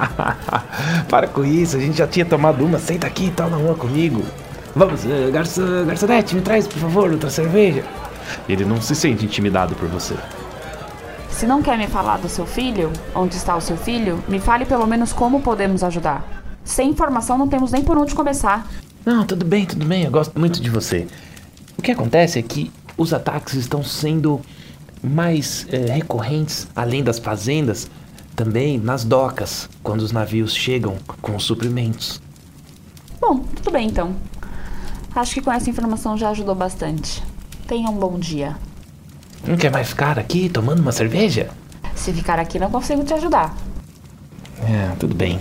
[1.10, 2.80] Para com isso, a gente já tinha tomado uma.
[2.80, 4.24] Senta aqui e tal na rua comigo.
[4.74, 7.84] Vamos, eh, garçom, garçonete, me traz, por favor, outra cerveja.
[8.48, 10.16] ele não se sente intimidado por você.
[11.38, 14.65] Se não quer me falar do seu filho, onde está o seu filho, me fale
[14.65, 16.43] pelo menos como podemos ajudar.
[16.65, 18.67] Sem informação não temos nem por onde começar.
[19.06, 21.08] Não, tudo bem, tudo bem, eu gosto muito de você.
[21.78, 24.41] O que acontece é que os ataques estão sendo
[25.04, 27.88] mais eh, recorrentes, além das fazendas,
[28.36, 32.19] também nas docas, quando os navios chegam com os suprimentos.
[33.21, 34.15] Bom, tudo bem então.
[35.13, 37.23] Acho que com essa informação já ajudou bastante.
[37.67, 38.58] Tenha um bom dia.
[39.45, 41.50] Não quer mais ficar aqui tomando uma cerveja?
[41.95, 43.56] Se ficar aqui, não consigo te ajudar.
[44.62, 45.39] É, tudo bem.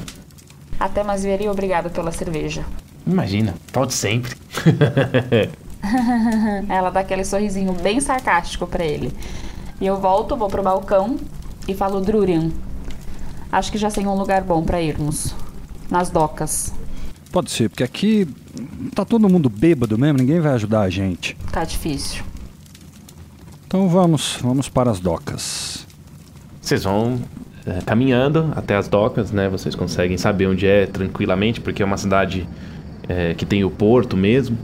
[0.79, 2.65] Até mais ver e obrigado pela cerveja.
[3.07, 4.35] Imagina, volte sempre.
[6.69, 9.13] Ela dá aquele sorrisinho bem sarcástico pra ele.
[9.81, 11.17] E eu volto, vou pro balcão
[11.69, 12.51] e falo Drurian.
[13.51, 15.35] Acho que já sei um lugar bom pra irmos.
[15.91, 16.73] Nas docas.
[17.31, 18.27] Pode ser, porque aqui
[18.95, 21.37] tá todo mundo bêbado mesmo, ninguém vai ajudar a gente.
[21.53, 22.25] Tá difícil.
[23.67, 25.87] Então vamos, vamos para as docas.
[26.61, 27.21] Vocês vão
[27.67, 29.49] é, caminhando até as docas, né?
[29.49, 32.49] Vocês conseguem saber onde é tranquilamente, porque é uma cidade
[33.09, 34.57] é, que tem o porto mesmo.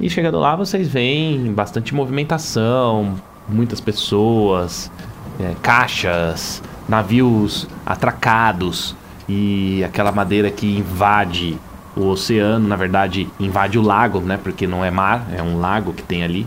[0.00, 4.90] E chegando lá, vocês veem bastante movimentação, muitas pessoas,
[5.38, 8.96] é, caixas, navios atracados
[9.28, 11.58] e aquela madeira que invade
[11.94, 14.38] o oceano, na verdade, invade o lago, né?
[14.42, 16.46] Porque não é mar, é um lago que tem ali.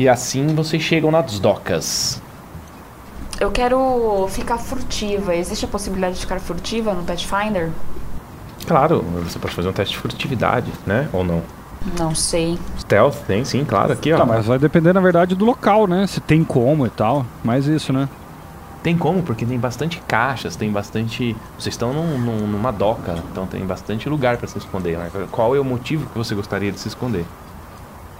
[0.00, 2.22] E assim vocês chegam nas docas.
[3.38, 5.36] Eu quero ficar furtiva.
[5.36, 7.68] Existe a possibilidade de ficar furtiva no Pathfinder?
[8.66, 11.06] Claro, você pode fazer um teste de furtividade, né?
[11.12, 11.42] Ou não?
[11.98, 12.58] Não sei.
[12.78, 14.16] Stealth tem sim, claro, aqui ó.
[14.16, 16.06] Tá, mas vai depender, na verdade, do local, né?
[16.06, 17.26] Se tem como e tal.
[17.44, 18.08] Mais isso, né?
[18.82, 21.36] Tem como, porque tem bastante caixas, tem bastante.
[21.58, 24.96] Vocês estão num- num- numa doca, então tem bastante lugar pra se esconder.
[24.96, 25.10] Né?
[25.30, 27.26] Qual é o motivo que você gostaria de se esconder?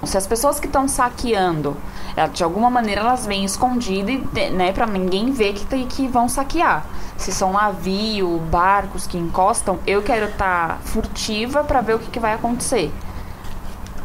[0.05, 1.77] Se as pessoas que estão saqueando,
[2.17, 6.09] ela- de alguma maneira elas vêm escondidas, e, né, para ninguém ver que, tem- que
[6.09, 6.85] vão saquear.
[7.19, 12.19] Se são navio, barcos que encostam, eu quero estar furtiva pra ver o que, que
[12.19, 12.91] vai acontecer.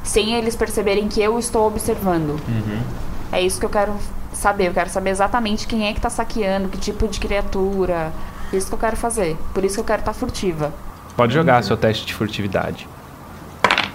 [0.04, 2.40] Sem eles perceberem que eu estou observando.
[3.32, 3.94] É isso que eu quero
[4.34, 4.68] saber.
[4.68, 8.12] Eu quero saber exatamente quem é que tá saqueando, que tipo de criatura.
[8.54, 9.36] Isso que eu quero fazer.
[9.54, 10.74] Por isso que eu quero estar furtiva.
[11.18, 12.88] Pode jogar seu teste de furtividade.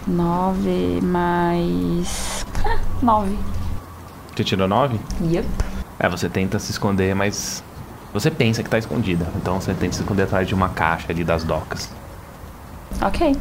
[0.07, 2.45] Nove mais.
[3.03, 3.37] Nove.
[4.35, 4.99] Você tirou 9?
[5.23, 5.47] Yep.
[5.99, 7.63] É, você tenta se esconder, mas.
[8.13, 9.29] Você pensa que tá escondida.
[9.37, 11.91] Então você tenta se esconder atrás de uma caixa ali das docas.
[13.03, 13.37] Ok.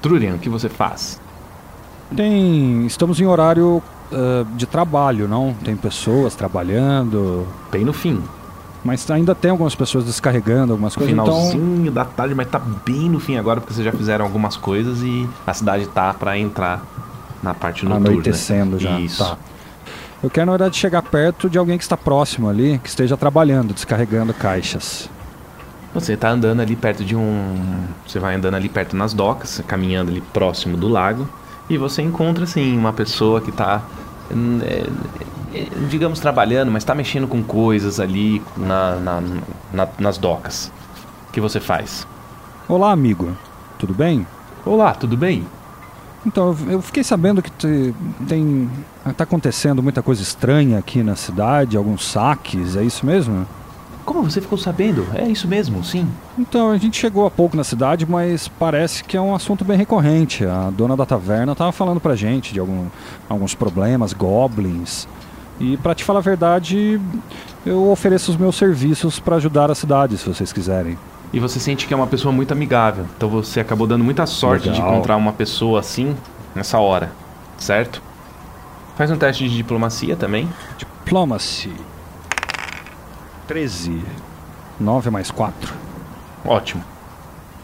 [0.00, 1.20] Trurian, o que você faz?
[2.14, 2.86] Tem.
[2.86, 3.82] Estamos em horário
[4.12, 5.54] uh, de trabalho, não?
[5.64, 7.46] Tem pessoas trabalhando.
[7.70, 8.22] Bem no fim.
[8.84, 11.10] Mas ainda tem algumas pessoas descarregando algumas coisas.
[11.10, 11.92] Finalzinho então...
[11.92, 15.28] da tarde, mas tá bem no fim agora, porque vocês já fizeram algumas coisas e
[15.46, 16.82] a cidade tá para entrar
[17.42, 18.08] na parte noturna.
[18.10, 18.98] Anoitecendo já.
[19.00, 19.24] Isso.
[19.24, 19.36] Tá.
[20.22, 23.72] Eu quero, na verdade, chegar perto de alguém que está próximo ali, que esteja trabalhando,
[23.72, 25.08] descarregando caixas.
[25.94, 27.84] Você está andando ali perto de um.
[28.06, 31.28] Você vai andando ali perto nas docas, caminhando ali próximo do lago,
[31.68, 33.82] e você encontra, assim, uma pessoa que está
[35.88, 39.22] digamos, trabalhando, mas está mexendo com coisas ali na, na,
[39.72, 40.72] na, nas docas.
[41.28, 42.06] O que você faz?
[42.68, 43.36] Olá, amigo.
[43.78, 44.26] Tudo bem?
[44.64, 45.46] Olá, tudo bem?
[46.26, 47.94] Então, eu fiquei sabendo que te,
[48.26, 48.68] tem.
[49.08, 53.46] está acontecendo muita coisa estranha aqui na cidade, alguns saques, é isso mesmo?
[54.08, 55.06] Como você ficou sabendo?
[55.14, 56.08] É isso mesmo, sim.
[56.38, 59.76] Então, a gente chegou há pouco na cidade, mas parece que é um assunto bem
[59.76, 60.46] recorrente.
[60.46, 62.86] A dona da taverna estava falando pra gente de algum,
[63.28, 65.06] alguns problemas, goblins.
[65.60, 66.98] E para te falar a verdade,
[67.66, 70.96] eu ofereço os meus serviços para ajudar a cidade, se vocês quiserem.
[71.30, 73.04] E você sente que é uma pessoa muito amigável.
[73.14, 74.86] Então você acabou dando muita sorte Legal.
[74.86, 76.16] de encontrar uma pessoa assim
[76.54, 77.12] nessa hora,
[77.58, 78.00] certo?
[78.96, 80.48] Faz um teste de diplomacia também.
[80.78, 81.74] Diplomacy.
[83.48, 84.02] 13.
[84.78, 85.74] 9 mais 4.
[86.44, 86.84] Ótimo.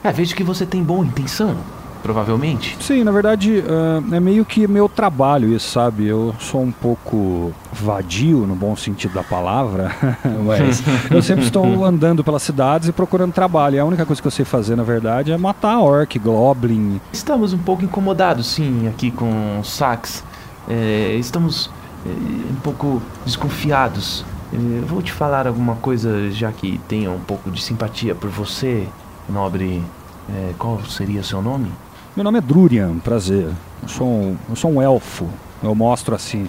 [0.03, 1.57] É, vejo que você tem boa intenção,
[2.03, 2.77] provavelmente.
[2.81, 6.07] Sim, na verdade, uh, é meio que meu trabalho isso, sabe?
[6.07, 9.95] Eu sou um pouco vadio, no bom sentido da palavra,
[10.45, 13.77] mas eu sempre estou andando pelas cidades e procurando trabalho.
[13.77, 17.01] E a única coisa que eu sei fazer, na verdade, é matar orc, goblin.
[17.13, 20.25] Estamos um pouco incomodados, sim, aqui com sax.
[20.69, 21.71] É, estamos
[22.07, 27.51] é, um pouco desconfiados eu vou te falar alguma coisa, já que tenho um pouco
[27.51, 28.87] de simpatia por você,
[29.29, 29.83] nobre.
[30.29, 31.71] É, qual seria seu nome?
[32.17, 33.49] Meu nome é Drurian, prazer.
[33.83, 35.29] Eu sou um, eu sou um elfo.
[35.63, 36.49] Eu mostro assim.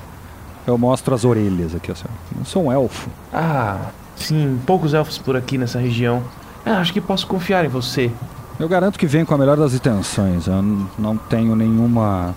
[0.66, 2.06] Eu mostro as orelhas aqui, assim.
[2.38, 3.10] Eu sou um elfo.
[3.34, 6.24] Ah, sim, poucos elfos por aqui nessa região.
[6.66, 8.12] Ah, acho que posso confiar em você.
[8.60, 10.48] Eu garanto que venho com a melhor das intenções.
[10.48, 10.62] Eu
[10.98, 12.34] não tenho nenhuma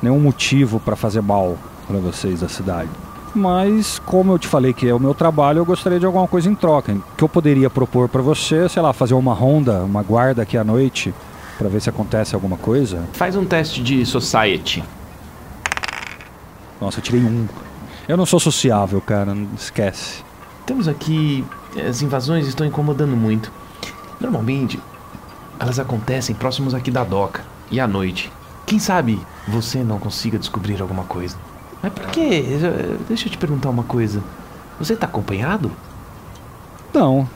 [0.00, 2.88] nenhum motivo para fazer mal para vocês da cidade.
[3.34, 6.50] Mas, como eu te falei que é o meu trabalho, eu gostaria de alguma coisa
[6.50, 6.96] em troca.
[7.16, 10.64] Que eu poderia propor para você, sei lá, fazer uma ronda, uma guarda aqui à
[10.64, 11.14] noite,
[11.58, 13.04] para ver se acontece alguma coisa?
[13.12, 14.82] Faz um teste de society.
[16.80, 17.46] Nossa, eu tirei um.
[18.08, 20.22] Eu não sou sociável, cara, não esquece.
[20.64, 21.44] Temos aqui.
[21.88, 23.52] As invasões estão incomodando muito.
[24.20, 24.80] Normalmente,
[25.58, 28.32] elas acontecem próximos aqui da doca e à noite.
[28.64, 31.36] Quem sabe você não consiga descobrir alguma coisa.
[31.82, 32.44] Mas por quê?
[33.08, 34.22] Deixa eu te perguntar uma coisa.
[34.78, 35.70] Você tá acompanhado?
[36.92, 37.28] Não.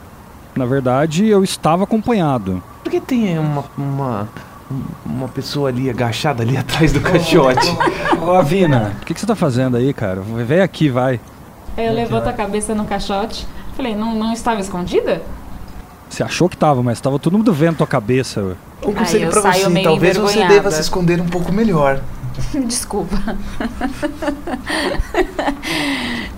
[0.55, 2.61] Na verdade, eu estava acompanhado.
[2.83, 4.29] Por que tem uma, uma,
[5.05, 7.67] uma pessoa ali agachada ali atrás do caixote?
[8.21, 10.21] Ô, Avina, o que, que você tá fazendo aí, cara?
[10.21, 11.19] Vem aqui, vai.
[11.77, 13.47] Eu levanto a cabeça no caixote.
[13.75, 15.21] Falei, não, não estava escondida?
[16.07, 18.55] Você achou que estava, mas estava todo mundo vendo tua cabeça.
[18.85, 21.99] Um conselho pra você, talvez você deva se esconder um pouco melhor.
[22.67, 23.15] Desculpa.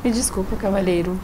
[0.03, 1.17] Me desculpa, cavalheiro.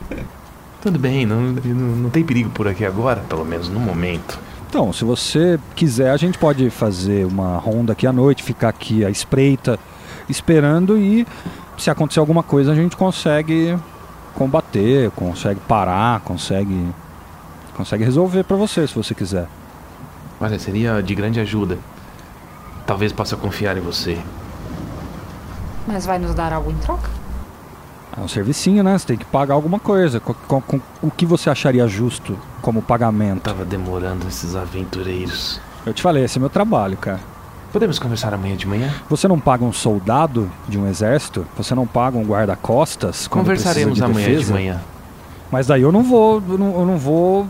[0.82, 4.40] Tudo bem, não, não, não tem perigo por aqui agora, pelo menos no momento.
[4.68, 9.06] Então, se você quiser, a gente pode fazer uma ronda aqui à noite, ficar aqui
[9.06, 9.78] à espreita,
[10.30, 11.28] esperando e
[11.78, 13.78] se acontecer alguma coisa a gente consegue
[14.34, 16.88] combater, consegue parar, consegue
[17.76, 19.48] consegue resolver para você se você quiser.
[20.40, 21.78] Olha, seria de grande ajuda.
[22.86, 24.18] Talvez possa confiar em você.
[25.88, 27.10] Mas vai nos dar algo em troca?
[28.18, 28.98] É um servicinho, né?
[28.98, 30.20] Você tem que pagar alguma coisa.
[30.20, 33.42] Com, com, com, o que você acharia justo como pagamento?
[33.42, 35.62] Tava demorando esses aventureiros.
[35.86, 37.20] Eu te falei, esse é meu trabalho, cara.
[37.72, 38.94] Podemos conversar amanhã de manhã?
[39.10, 41.48] Você não paga um soldado de um exército?
[41.56, 43.28] Você não paga um guarda-costas?
[43.28, 44.48] Conversaremos de amanhã defesa?
[44.48, 44.82] de manhã.
[45.50, 47.48] Mas daí eu não vou, eu não, eu não vou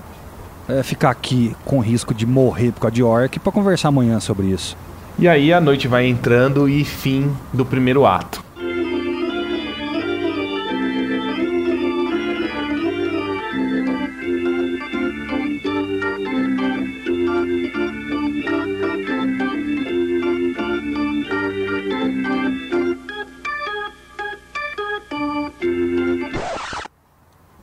[0.70, 4.48] é, ficar aqui com risco de morrer por causa de orc para conversar amanhã sobre
[4.48, 4.78] isso.
[5.22, 8.44] E aí a noite vai entrando e fim do primeiro ato.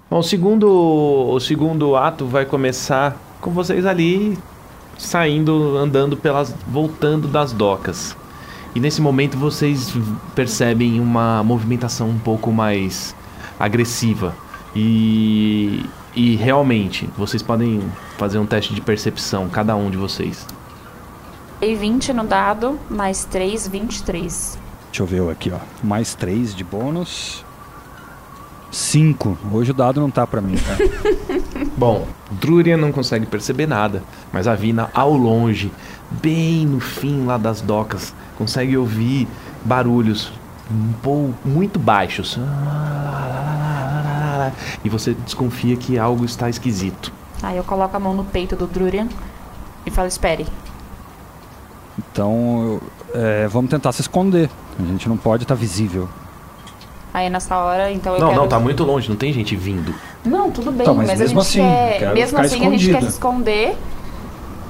[0.08, 4.38] Bom, o segundo, o segundo ato vai começar com vocês ali
[4.98, 8.16] saindo, andando pelas, voltando das docas.
[8.74, 9.94] E nesse momento vocês
[10.34, 13.14] percebem uma movimentação um pouco mais
[13.58, 14.34] agressiva.
[14.76, 17.80] E, e realmente, vocês podem
[18.18, 20.46] fazer um teste de percepção, cada um de vocês.
[21.60, 24.58] E 20 no dado, mais 3, 23.
[24.90, 25.58] Deixa eu ver aqui, ó.
[25.82, 27.44] Mais três de bônus.
[28.70, 29.36] Cinco.
[29.52, 30.76] Hoje o dado não tá pra mim, tá?
[31.76, 34.02] Bom, Drurian não consegue perceber nada,
[34.32, 35.72] mas a Vina ao longe,
[36.10, 39.26] bem no fim lá das docas, consegue ouvir
[39.64, 40.32] barulhos
[40.70, 42.38] um pouco muito baixos.
[44.84, 47.12] E você desconfia que algo está esquisito.
[47.42, 49.08] Aí eu coloco a mão no peito do Drurian
[49.86, 50.46] e falo, espere.
[51.98, 52.80] Então,
[53.14, 54.50] é, vamos tentar se esconder.
[54.78, 56.08] A gente não pode estar visível.
[57.12, 58.40] Aí nessa hora, então eu Não, quero...
[58.42, 59.94] não, tá muito longe, não tem gente vindo.
[60.24, 62.12] Não, tudo bem, Tá, mas mas, a mesmo gente assim, quer...
[62.14, 63.00] Mesmo assim, a gente quer escondida.
[63.00, 63.76] se esconder.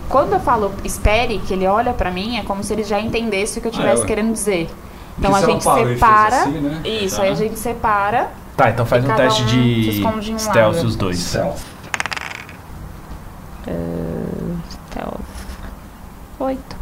[0.08, 3.58] Quando eu falo espere, que ele olha pra mim, é como se ele já entendesse
[3.58, 4.70] o que eu estivesse Ah, eu- querendo dizer.
[5.18, 6.36] Então a gente parou e separa.
[6.42, 6.80] assim, né?
[6.84, 7.22] Isso, Tá.
[7.24, 8.30] aí a gente separa.
[8.56, 9.52] Tá, então faz um teste um de
[9.84, 10.86] se esconde em um stealth lado.
[10.86, 11.18] os dois.
[11.18, 11.58] Stealth.
[14.90, 15.12] Então,
[16.40, 16.76] oito.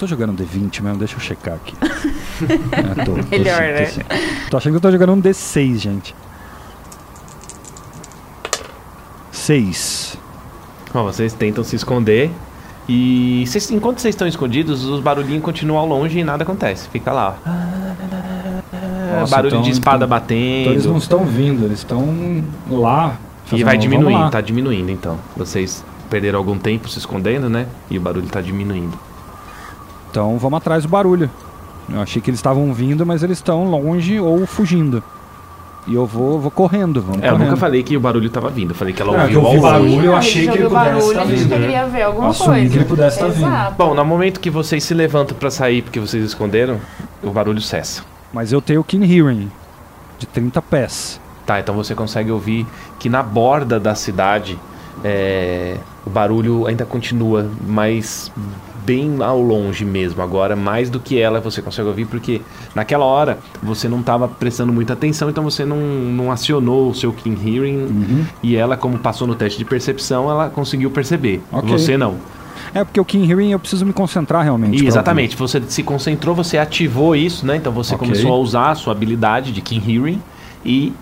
[0.00, 1.74] Eu tô jogando um D20 mesmo, deixa eu checar aqui.
[2.72, 3.84] É, tô, tô Melhor, tô né?
[3.84, 4.00] sim.
[4.50, 6.14] Tô achando que eu tô jogando um D6, gente.
[9.30, 10.16] Seis.
[10.94, 12.30] Bom, vocês tentam se esconder.
[12.88, 16.88] E vocês- enquanto vocês estão escondidos, os barulhinhos continuam ao longe e nada acontece.
[16.88, 17.50] Fica lá, ó.
[19.20, 20.60] Nossa, Barulho então- de espada então- batendo.
[20.60, 23.18] Então eles não estão vindo, eles estão lá.
[23.52, 25.18] E vai "Vamos diminuindo, lá." tá diminuindo então.
[25.36, 27.66] Vocês perderam algum tempo se escondendo, né?
[27.90, 28.98] E o barulho tá diminuindo.
[30.10, 31.30] Então vamos atrás do barulho.
[31.92, 35.02] Eu achei que eles estavam vindo, mas eles estão longe ou fugindo.
[35.86, 37.46] E eu vou, vou correndo, vamos É, eu correndo.
[37.48, 38.70] nunca falei que o barulho tava vindo.
[38.72, 39.60] Eu falei que ela É, ouviu eu longe.
[39.60, 41.48] barulho, eu achei que ele pudesse tá gente vindo.
[41.48, 42.70] deveria ver alguma Assumi coisa.
[42.70, 43.74] que ele pudesse tá vindo.
[43.76, 46.78] Bom, no momento que vocês se levantam pra sair porque vocês esconderam,
[47.22, 48.02] o barulho cessa.
[48.32, 49.50] Mas eu tenho o Keen Hearing
[50.18, 51.20] de 30 pés.
[51.46, 52.66] Tá, então você consegue ouvir
[52.98, 54.56] que na borda da cidade
[55.02, 58.30] é, o barulho ainda continua, mas
[58.84, 60.22] bem ao longe mesmo.
[60.22, 62.40] Agora, mais do que ela, você consegue ouvir, porque
[62.74, 67.12] naquela hora você não estava prestando muita atenção, então você não, não acionou o seu
[67.12, 67.76] Keen Hearing.
[67.76, 68.24] Uhum.
[68.42, 71.42] E ela, como passou no teste de percepção, ela conseguiu perceber.
[71.52, 71.70] Ok.
[71.70, 72.16] Você não.
[72.74, 74.84] É porque o Keen Hearing eu preciso me concentrar realmente.
[74.86, 77.56] Exatamente, você se concentrou, você ativou isso, né?
[77.56, 78.06] Então você Ok.
[78.06, 80.22] começou a usar a sua habilidade de Keen Hearing
[80.64, 80.92] e.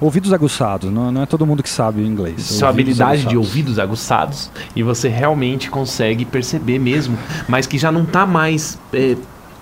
[0.00, 2.42] Ouvidos aguçados, não, não é todo mundo que sabe inglês.
[2.42, 3.48] sua Ouvidos habilidade de aguçados.
[3.48, 8.78] ouvidos aguçados e você realmente consegue perceber mesmo, mas que já não tá mais.
[8.92, 9.16] é,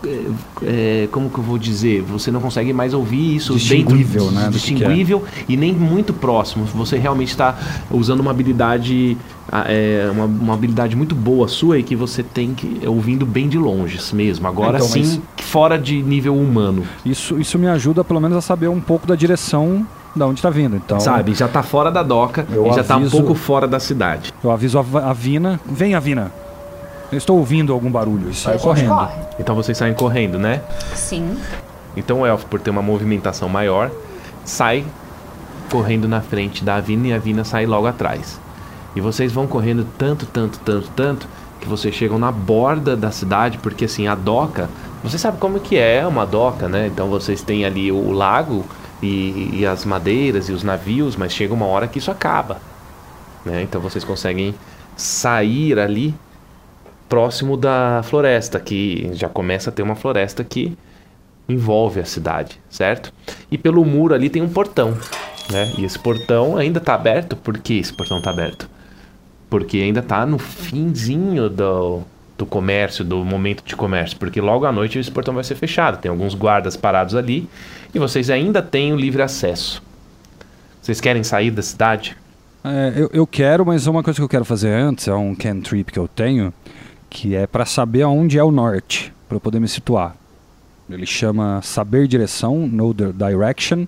[0.05, 2.03] é, é, como que eu vou dizer?
[2.03, 6.65] Você não consegue mais ouvir isso Distinguível, dentro, né, distinguível e nem muito próximo.
[6.67, 7.59] Você realmente está
[7.91, 9.17] usando uma habilidade,
[9.51, 13.49] ah, é, uma, uma habilidade muito boa sua e que você tem que ouvindo bem
[13.49, 14.47] de longe mesmo.
[14.47, 18.69] Agora Então, sim, fora de nível humano, Isso, isso me ajuda pelo menos a saber
[18.69, 19.87] um pouco da direção
[20.17, 20.77] da onde tá vindo.
[20.77, 21.35] Então, sabe?
[21.35, 24.33] Já tá fora da doca Eu e já tá um pouco fora da cidade.
[24.43, 25.61] eu aviso a, a Vina.
[25.67, 26.33] Vem, a Vina.
[27.13, 28.89] Eu estou ouvindo algum barulho e saio A gente correndo.
[28.89, 29.15] corre.
[29.39, 30.63] Então vocês saem correndo, né?
[30.95, 31.37] Sim.
[31.97, 33.91] Então o elfo, por ter uma movimentação maior,
[34.45, 34.85] sai
[35.71, 38.41] correndo na frente da Avina e a Avina sai logo atrás.
[38.95, 41.29] E vocês vão correndo tanto, tanto, tanto, tanto,
[41.61, 44.69] que vocês chegam na borda da cidade, porque assim, a doca,
[45.03, 46.87] você sabe como que é uma doca, né?
[46.87, 48.65] Então vocês têm ali o lago
[49.03, 52.61] e, e as madeiras e os navios, mas chega uma hora que isso acaba.
[53.45, 53.63] Né?
[53.63, 54.55] Então vocês conseguem
[54.97, 56.15] sair ali
[57.09, 60.77] próximo da floresta, que já começa a ter uma floresta que
[61.49, 63.13] envolve a cidade, certo?
[63.51, 64.97] E pelo muro ali tem um portão,
[65.51, 65.73] né?
[65.79, 67.37] E esse portão ainda tá aberto.
[67.37, 68.69] Por que esse portão tá aberto?
[69.49, 72.03] Porque ainda tá no finzinho do,
[72.37, 74.19] do comércio, do momento de comércio.
[74.19, 76.01] Porque logo à noite esse portão vai ser fechado.
[76.01, 77.49] Tem alguns guardas parados ali.
[77.97, 79.83] E vocês ainda têm o livre acesso.
[80.83, 82.15] Vocês querem sair da cidade?
[82.63, 85.91] É, eu, eu quero, mas uma coisa que eu quero fazer antes é um cantrip
[85.91, 86.53] que eu tenho,
[87.09, 90.15] que é para saber aonde é o norte, para eu poder me situar.
[90.91, 93.87] Ele chama Saber Direção, Know the Direction,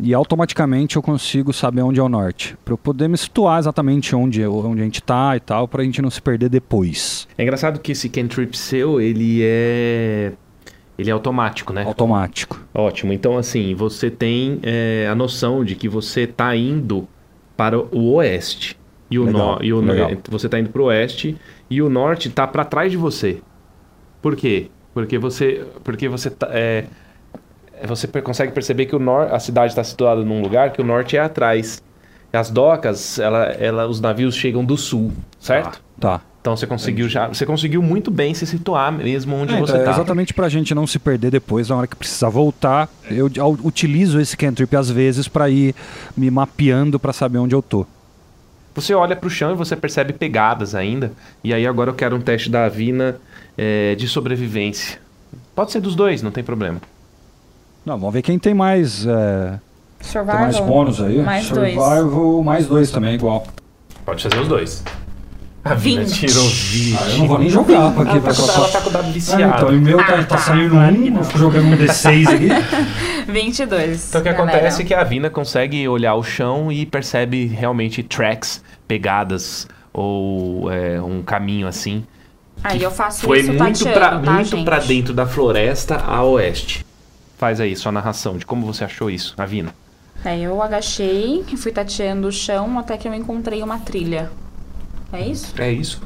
[0.00, 4.12] e automaticamente eu consigo saber onde é o norte, para eu poder me situar exatamente
[4.16, 7.28] onde, onde a gente tá e tal, para a gente não se perder depois.
[7.38, 10.32] É engraçado que esse cantrip seu, ele é...
[11.00, 11.84] Ele é automático, né?
[11.84, 12.60] Automático.
[12.74, 13.12] Ótimo.
[13.12, 17.08] Então, assim, você tem é, a noção de que você está indo
[17.56, 18.78] para o oeste.
[19.10, 20.10] E o, Legal, no, e o legal.
[20.28, 21.36] você está indo para o oeste
[21.68, 23.40] e o norte está para trás de você.
[24.22, 24.68] Por quê?
[24.94, 26.84] Porque você, porque você tá, é,
[27.86, 31.16] você consegue perceber que o nor, a cidade está situada num lugar que o norte
[31.16, 31.82] é atrás.
[32.32, 35.82] As docas, ela, ela, os navios chegam do sul, certo?
[35.98, 36.20] Tá.
[36.40, 39.80] Então você conseguiu já, você conseguiu muito bem se situar mesmo onde É, você então,
[39.82, 39.90] está.
[39.92, 42.88] exatamente pra gente não se perder depois, na hora que precisar voltar.
[43.10, 45.74] Eu au- utilizo esse cantrip às vezes pra ir
[46.16, 47.84] me mapeando pra saber onde eu tô.
[48.74, 51.12] Você olha pro chão e você percebe pegadas ainda.
[51.44, 53.16] E aí agora eu quero um teste da Avina
[53.58, 54.98] é, de sobrevivência.
[55.54, 56.80] Pode ser dos dois, não tem problema.
[57.84, 59.58] Não, vamos ver quem tem mais, é,
[59.98, 60.40] tem Survival.
[60.40, 61.20] mais bônus aí.
[61.20, 61.74] Mais dois.
[61.74, 63.46] Survival, mais dois também, igual.
[64.06, 64.82] Pode fazer os dois.
[65.62, 66.26] A Vina 20.
[66.26, 66.96] tirou 20.
[66.98, 68.20] Ah, eu não vou nem jogar pra Ela aqui.
[68.20, 69.54] tá, Pra, com- ela tá com o dado Ah, viciado.
[69.56, 72.48] então, o meu tá, tá saindo um, eu fico jogando um D6 aqui.
[73.30, 74.08] 22.
[74.08, 74.50] Então o que galera.
[74.52, 80.70] acontece é que a Vina consegue olhar o chão e percebe realmente tracks, pegadas ou
[80.72, 82.04] é, um caminho assim.
[82.64, 84.64] Aí eu faço Foi isso muito, tateando, pra, tá, muito gente?
[84.64, 86.84] pra dentro da floresta a oeste.
[87.38, 89.74] Faz aí sua narração de como você achou isso, a Vina.
[90.24, 94.30] Aí eu agachei e fui tateando o chão até que eu encontrei uma trilha.
[95.12, 95.54] É isso?
[95.60, 96.00] É isso.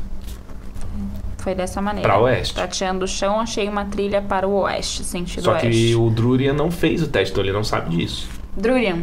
[1.38, 2.08] Foi dessa maneira.
[2.08, 2.54] Pra oeste.
[2.54, 5.68] Tateando o chão, achei uma trilha para o oeste, sentido Só oeste.
[5.70, 8.28] que o Drurian não fez o teste, então ele não sabe disso.
[8.56, 9.02] Drurian,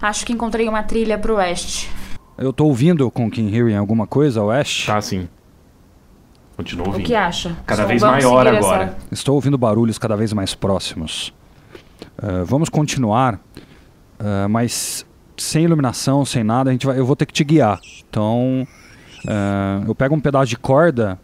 [0.00, 1.90] acho que encontrei uma trilha pro oeste.
[2.36, 4.86] Eu tô ouvindo com King Hearing alguma coisa, Oeste?
[4.86, 5.28] Tá assim.
[6.56, 7.06] Continua O ouvindo.
[7.06, 7.56] que acha?
[7.66, 8.82] Cada Só vez maior agora.
[8.84, 11.34] essa- Estou ouvindo barulhos cada vez mais próximos.
[12.16, 13.40] Ah, vamos continuar,
[14.20, 15.04] ah, mas
[15.36, 17.80] sem iluminação, sem nada, a gente vai, eu vou ter que te guiar.
[18.08, 18.64] Então,
[19.26, 21.18] ah, eu pego um pedaço de corda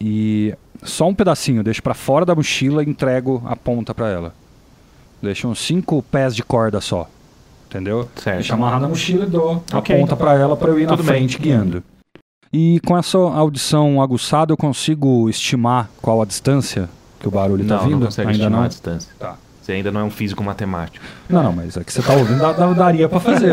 [0.00, 4.34] e só um pedacinho, deixo para fora da mochila e entrego a ponta para ela.
[5.22, 7.08] Deixo uns cinco pés de corda só,
[7.68, 8.08] entendeu?
[8.16, 8.36] Certo.
[8.36, 9.98] Deixo amarrado na mochila e dou a Ok.
[9.98, 11.04] ponta para ela para eu ir na bem.
[11.04, 11.82] frente guiando.
[12.52, 16.88] E com essa audição aguçada eu consigo estimar qual a distância
[17.20, 17.98] que o barulho está não, vindo?
[17.98, 18.64] não consegue Ainda estimar não?
[18.64, 19.12] a distância.
[19.18, 19.36] Tá.
[19.60, 21.04] Você ainda não é um físico matemático.
[21.28, 23.52] Não, não, mas é que você tá ouvindo, dá- daria para fazer.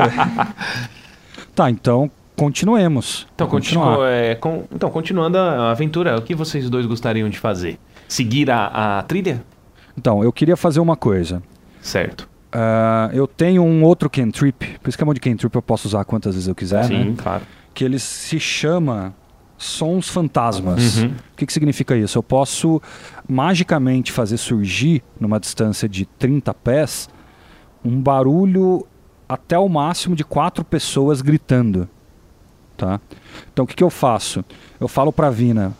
[1.54, 3.27] tá, então continuemos.
[3.35, 7.77] Então, continua, é, com- então, continuando a aventura, o que vocês dois gostariam de fazer?
[8.07, 9.43] Seguir a, a trilha?
[9.97, 11.41] Então, eu queria fazer uma coisa.
[11.81, 12.29] Certo.
[12.51, 15.88] Ah, eu tenho um outro cantrip, por isso que é um de cantrip eu posso
[15.88, 17.15] usar quantas vezes eu quiser, Sim, né?
[17.17, 17.43] claro.
[17.73, 19.13] Que ele se chama
[19.57, 20.99] Sons Fantasmas.
[20.99, 21.07] Uhum.
[21.07, 22.17] O que, que significa isso?
[22.17, 22.81] Eu posso
[23.27, 27.09] magicamente fazer surgir, numa distância de 30 pés,
[27.83, 28.85] um barulho
[29.27, 31.89] até o máximo de quatro pessoas gritando.
[32.78, 33.01] Tá?
[33.51, 34.45] Então o que, que eu faço?
[34.80, 35.73] Eu falo pra Vina,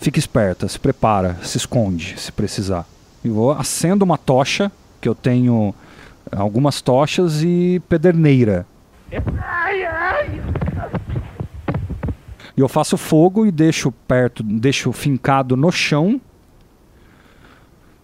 [0.00, 2.86] fica esperta, se prepara, se esconde, se precisar.
[3.22, 5.74] E vou, acendo uma tocha, que eu tenho
[6.34, 8.66] algumas tochas e pederneira.
[12.56, 16.18] E eu faço fogo e deixo perto, deixo fincado no chão.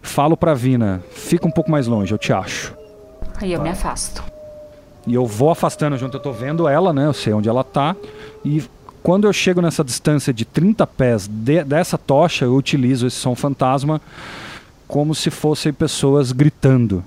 [0.03, 2.77] Falo pra Vina, fica um pouco mais longe, eu te acho.
[3.41, 4.23] Aí eu me afasto.
[5.09, 7.07] E eu vou afastando junto, eu tô vendo ela, né?
[7.07, 7.97] Eu sei onde ela tá.
[8.45, 8.63] E
[9.03, 13.35] quando eu chego nessa distância de 30 pés de- dessa tocha, eu utilizo esse som
[13.35, 14.01] fantasma
[14.87, 17.03] como se fossem pessoas gritando,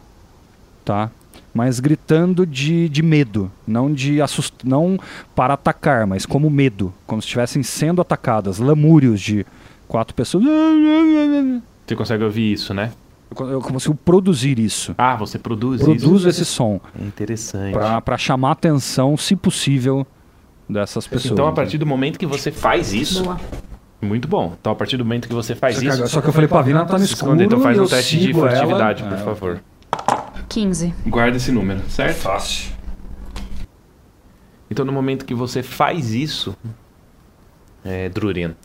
[0.83, 1.09] tá?
[1.53, 4.53] Mas gritando de, de medo, não de assust...
[4.63, 4.97] não
[5.35, 9.45] para atacar, mas como medo, como se estivessem sendo atacadas, lamúrios de
[9.87, 10.43] quatro pessoas.
[11.85, 12.91] Você consegue ouvir isso, né?
[13.39, 14.93] Eu, consigo produzir isso.
[14.97, 16.41] Ah, você produz Produzo isso?
[16.41, 17.77] esse som É interessante.
[18.03, 20.05] para chamar a atenção, se possível,
[20.69, 21.31] dessas pessoas.
[21.31, 23.39] Então, a partir do momento que você faz isso, Boa.
[24.01, 24.55] muito bom.
[24.59, 26.47] Então, a partir do momento que você faz Só que, isso, só que eu falei
[26.49, 27.41] pra Vina, ela tá no escuro.
[27.41, 28.49] Então, faz um teste de sigo ela.
[28.51, 29.63] furtividade, por É, favor.
[30.49, 30.93] 15.
[31.07, 32.17] Guarda esse número, certo?
[32.17, 32.71] Fácil.
[34.69, 36.55] Então, no momento que você faz isso,
[37.83, 38.55] é, Drurian,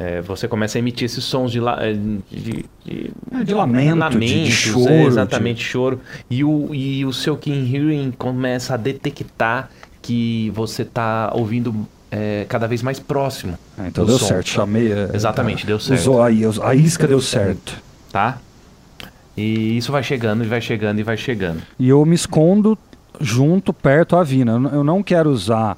[0.00, 3.78] é, você começa a emitir esses sons de, la- é, de, de, É, de lamento,
[3.86, 6.00] de- de lamentos, choro, é, exatamente, choro.
[6.30, 9.68] E o, e o seu King Hearing começa a detectar
[10.00, 11.74] que você está ouvindo
[12.10, 13.58] é, cada vez mais próximo.
[13.76, 14.26] É, então deu som.
[14.26, 14.92] certo, chamei.
[14.92, 16.00] é, Exatamente, deu certo.
[16.00, 17.76] Usou aí, us- a isca deu certo.
[18.12, 18.38] Tá?
[19.36, 21.60] E isso vai chegando, e vai chegando, e vai chegando.
[21.78, 22.78] E eu me escondo
[23.20, 24.52] junto, perto à Vina.
[24.72, 25.76] Eu não quero usar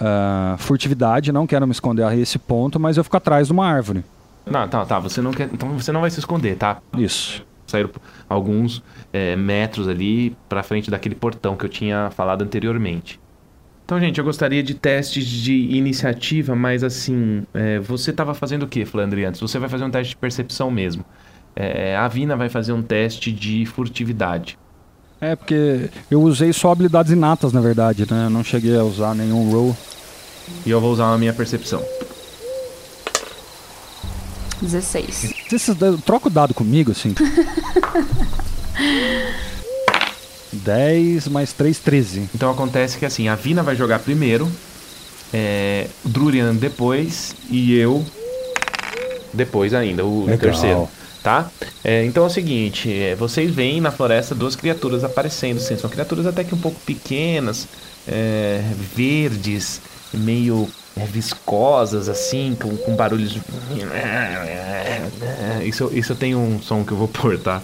[0.00, 3.66] ah, furtividade, não quero me esconder a esse ponto, mas eu fico atrás de uma
[3.66, 4.02] árvore.
[4.46, 4.98] Não, tá, tá.
[4.98, 5.50] Você não quer.
[5.52, 6.78] Então você não vai se esconder, tá?
[6.96, 7.44] Isso.
[7.66, 7.90] Saíram
[8.28, 8.82] alguns
[9.12, 13.20] é, metros ali pra frente daquele portão que eu tinha falado anteriormente.
[13.84, 18.68] Então, gente, eu gostaria de testes de iniciativa, mas assim, é, você tava fazendo o
[18.68, 19.40] que, Flandre, antes?
[19.40, 21.04] Você vai fazer um teste de percepção mesmo.
[21.54, 24.56] É, a Vina vai fazer um teste de furtividade.
[25.20, 28.24] É, porque eu usei só habilidades inatas, na verdade, né?
[28.26, 29.76] Eu não cheguei a usar nenhum roll.
[30.64, 31.82] E eu vou usar a minha percepção.
[34.62, 35.34] 16.
[35.52, 37.14] Esses da- troca o dado comigo, assim.
[40.52, 42.28] 10 mais 3, 13.
[42.34, 44.50] Então acontece que assim, a Vina vai jogar primeiro,
[45.32, 48.04] é, o Drurian depois e eu
[49.32, 50.38] depois ainda, o Legal.
[50.38, 50.88] terceiro.
[51.22, 51.50] Tá?
[51.84, 55.90] É, então é o seguinte, é, vocês veem na floresta duas criaturas aparecendo, assim, são
[55.90, 57.68] criaturas até que um pouco pequenas,
[58.08, 58.62] é,
[58.94, 59.82] verdes,
[60.14, 60.66] meio
[60.96, 63.36] é, viscosas, assim, com, com barulhos.
[65.64, 67.62] Isso, isso tem um som que eu vou pôr, tá?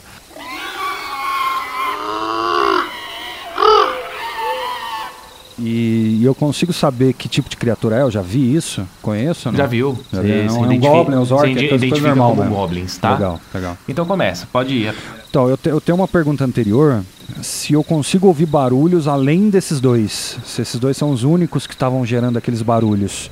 [5.58, 8.02] E, e eu consigo saber que tipo de criatura é?
[8.02, 8.86] Eu já vi isso?
[9.00, 9.50] Conheço?
[9.50, 9.56] Não?
[9.56, 9.98] Já viu?
[10.12, 10.30] Já vi.
[10.30, 12.56] É um- é um identifica- goblin, os orcs, aquelas coisas identifica normal como mesmo.
[12.56, 13.12] goblins, tá?
[13.14, 13.78] Legal, legal.
[13.88, 14.94] Então começa, pode ir.
[15.30, 17.02] Então, eu, te- eu tenho uma pergunta anterior.
[17.42, 20.36] Se eu consigo ouvir barulhos além desses dois.
[20.44, 23.30] Se esses dois são os únicos que estavam gerando aqueles barulhos.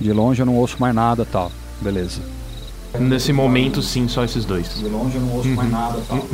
[0.00, 1.50] De longe eu não ouço mais nada tal.
[1.80, 2.20] Beleza.
[2.98, 4.74] Nesse momento, sim, só esses dois.
[4.78, 6.24] De longe eu não ouço mais nada tal.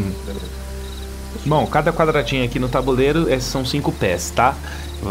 [1.46, 4.54] Bom, cada quadradinho aqui no tabuleiro esses são 5 pés, tá?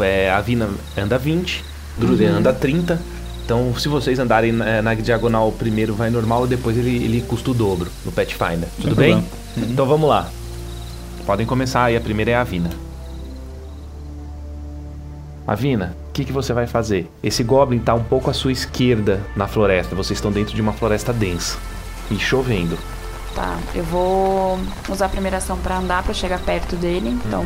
[0.01, 1.63] É, a Vina anda 20,
[1.97, 2.99] Druden anda 30.
[3.45, 7.21] Então, se vocês andarem na, na diagonal, o primeiro vai normal e depois ele, ele
[7.21, 8.69] custa o dobro no Pathfinder.
[8.81, 9.21] Tudo bem?
[9.21, 9.71] problema.
[9.71, 10.29] Então vamos lá.
[11.25, 11.97] Podem começar aí.
[11.97, 12.69] A primeira é a Vina.
[15.45, 17.11] Avina, o que, que você vai fazer?
[17.21, 19.93] Esse Goblin tá um pouco à sua esquerda na floresta.
[19.93, 21.57] Vocês estão dentro de uma floresta densa
[22.09, 22.77] e chovendo.
[23.35, 27.09] Tá, eu vou usar a primeira ação pra andar, pra chegar perto dele.
[27.09, 27.45] Então,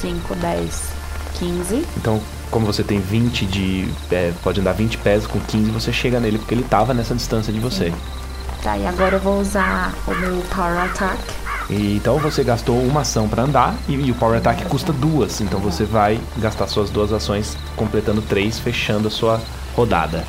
[0.00, 0.95] 5, 10,
[1.38, 1.86] 15.
[1.96, 2.20] Então,
[2.50, 3.88] como você tem 20 de.
[4.10, 7.52] é, pode andar 20 pés, com 15 você chega nele, porque ele tava nessa distância
[7.52, 7.92] de você.
[8.62, 11.18] Tá, e agora eu vou usar o meu Power Attack.
[11.68, 15.40] E, então você gastou uma ação pra andar e, e o Power Attack custa duas.
[15.40, 19.40] Então você vai gastar suas duas ações, completando três, fechando a sua
[19.74, 20.24] rodada.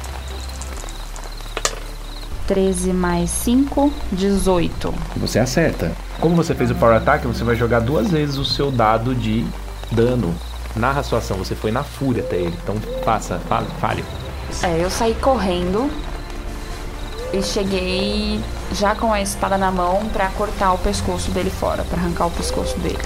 [2.48, 4.94] 13 mais 5, 18.
[5.16, 5.92] E você acerta.
[6.20, 9.46] Como você fez o Power Attack, você vai jogar duas vezes o seu dado de
[9.92, 10.34] dano.
[10.78, 12.58] Narra a sua ação, você foi na fúria até ele.
[12.64, 13.68] Então faça, fale.
[13.80, 14.06] fale.
[14.64, 15.90] É, eu saí correndo
[17.34, 18.40] e cheguei
[18.72, 22.32] já com a espada na mão pra cortar o pescoço dele fora, pra arrancar o
[22.32, 23.00] pescoço dele.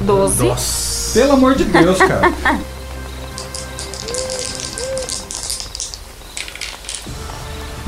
[0.00, 1.12] 12.
[1.12, 2.32] Pelo amor de Deus, cara.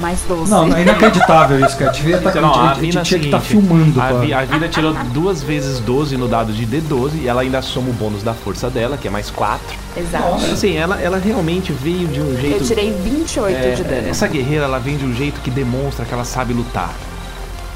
[0.00, 0.50] Mais 12.
[0.50, 1.90] Não, é inacreditável isso, cara.
[1.90, 4.00] Devia tá, Não, a a gente Vina é o tinha que estar seguinte, filmando.
[4.00, 4.12] A.
[4.14, 7.90] Vi- a Vina tirou duas vezes 12 no dado de D12 e ela ainda soma
[7.90, 9.60] o bônus da força dela, que é mais 4.
[9.96, 10.36] Exato.
[10.52, 12.62] Assim, ela, ela realmente veio de um jeito.
[12.62, 14.08] Eu tirei 28 É, de dano.
[14.08, 16.90] Essa guerreira, ela vem de um jeito que demonstra que ela sabe lutar.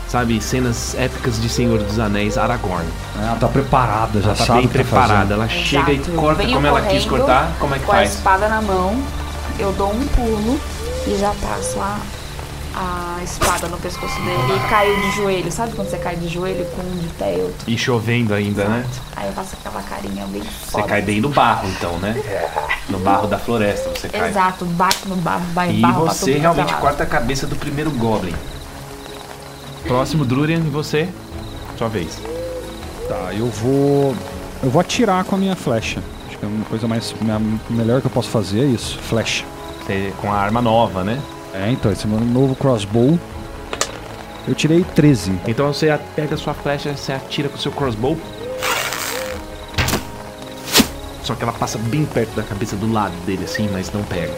[0.09, 2.85] Sabe, cenas épicas de Senhor dos Anéis, Aragorn.
[3.21, 5.61] Ela tá preparada, já Ela tá sabe bem tá preparada, ela Exato.
[5.61, 7.51] chega e corta venho como ela quis cortar.
[7.59, 8.15] Como é que com a faz?
[8.15, 8.97] espada na mão,
[9.59, 10.61] eu dou um pulo
[11.07, 11.99] e já passo a,
[12.75, 15.53] a espada no pescoço dele e caio de joelho.
[15.53, 17.71] Sabe quando você cai de joelho com um de pé e outro?
[17.71, 18.85] E chovendo ainda, né?
[19.17, 22.15] Aí eu faço aquela carinha bem Você cai bem no barro, então, né?
[22.89, 24.31] No barro da floresta você cai.
[24.31, 26.81] Exato, bate no barro, vai E barro pra você realmente é lado.
[26.81, 28.35] corta a cabeça do primeiro Goblin.
[29.87, 31.09] Próximo, Drurian, e você?
[31.77, 32.19] Sua vez.
[33.09, 34.15] Tá, eu vou.
[34.63, 36.01] Eu vou atirar com a minha flecha.
[36.27, 37.15] Acho que é uma coisa mais.
[37.21, 38.99] minha- melhor que eu posso fazer é isso.
[38.99, 39.45] Flecha.
[39.85, 41.21] Você, com a arma nova, né?
[41.53, 43.19] É, então, esse é meu novo crossbow.
[44.47, 45.41] Eu tirei 13.
[45.47, 48.19] Então você pega a sua flecha, você atira com o seu crossbow.
[51.23, 54.35] Só que ela passa bem perto da cabeça do lado dele, assim, mas não pega.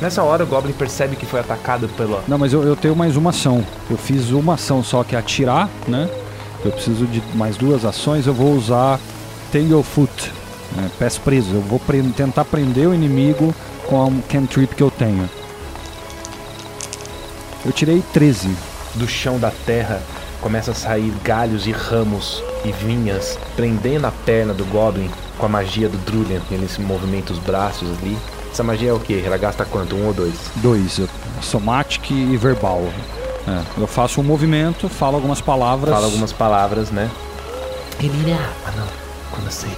[0.00, 2.22] Nessa hora, o Goblin percebe que foi atacado pela.
[2.26, 3.64] Não, mas eu, eu tenho mais uma ação.
[3.88, 6.08] Eu fiz uma ação só que é atirar, né?
[6.64, 8.26] Eu preciso de mais duas ações.
[8.26, 8.98] Eu vou usar
[9.50, 10.32] Tanglefoot,
[10.76, 10.90] né?
[10.98, 11.52] pés presos.
[11.54, 13.54] Eu vou pre- tentar prender o inimigo
[13.86, 15.28] com a cantrip que eu tenho.
[17.64, 18.50] Eu tirei 13.
[18.94, 20.02] Do chão da terra
[20.40, 25.08] começa a sair galhos e ramos e vinhas, prendendo a perna do Goblin
[25.38, 26.42] com a magia do Drulian.
[26.50, 28.18] Ele se movimenta os braços ali.
[28.52, 29.22] Essa magia é o quê?
[29.24, 29.96] Ela gasta quanto?
[29.96, 30.34] Um ou dois?
[30.56, 31.00] Dois.
[31.40, 32.82] Somatic e verbal.
[33.48, 35.94] É, eu faço um movimento, falo algumas palavras.
[35.94, 37.10] Fala algumas palavras, né?
[38.02, 38.38] Emília!
[38.66, 38.86] Ah, não.
[39.30, 39.70] Quando eu sei.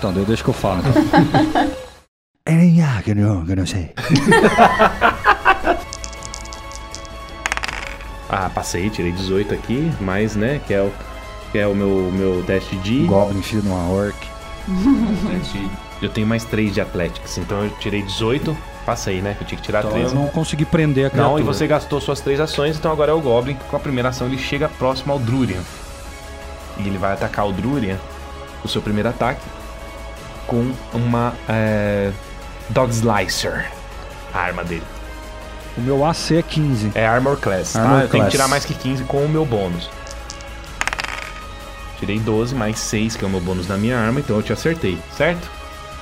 [0.00, 0.80] Então, deixa que eu falo.
[0.80, 1.70] Então.
[2.46, 3.92] É, que não, que não sei.
[8.32, 10.92] Ah, passei, tirei 18 aqui, mas, né, que é o,
[11.50, 13.04] que é o meu, meu teste de...
[13.04, 14.16] Goblin, filho de uma orc.
[16.00, 19.64] Eu tenho mais 3 de Athletics, então eu tirei 18, passei, né, eu tinha que
[19.66, 20.14] tirar Então 13.
[20.14, 21.32] eu não consegui prender a criatura.
[21.34, 23.56] Não, e você gastou suas três ações, então agora é o Goblin.
[23.68, 25.62] Com a primeira ação ele chega próximo ao Drurian.
[26.78, 27.98] E ele vai atacar o Drurian,
[28.64, 29.42] o seu primeiro ataque,
[30.50, 32.10] com uma é,
[32.70, 33.70] Dog Slicer,
[34.34, 34.82] a arma dele.
[35.78, 36.90] O meu AC é 15.
[36.96, 37.82] É Armor Class, tá?
[37.82, 38.32] Armor eu tenho que Class.
[38.32, 39.88] tirar mais que 15 com o meu bônus.
[42.00, 44.52] Tirei 12 mais 6, que é o meu bônus da minha arma, então eu te
[44.52, 45.48] acertei, certo?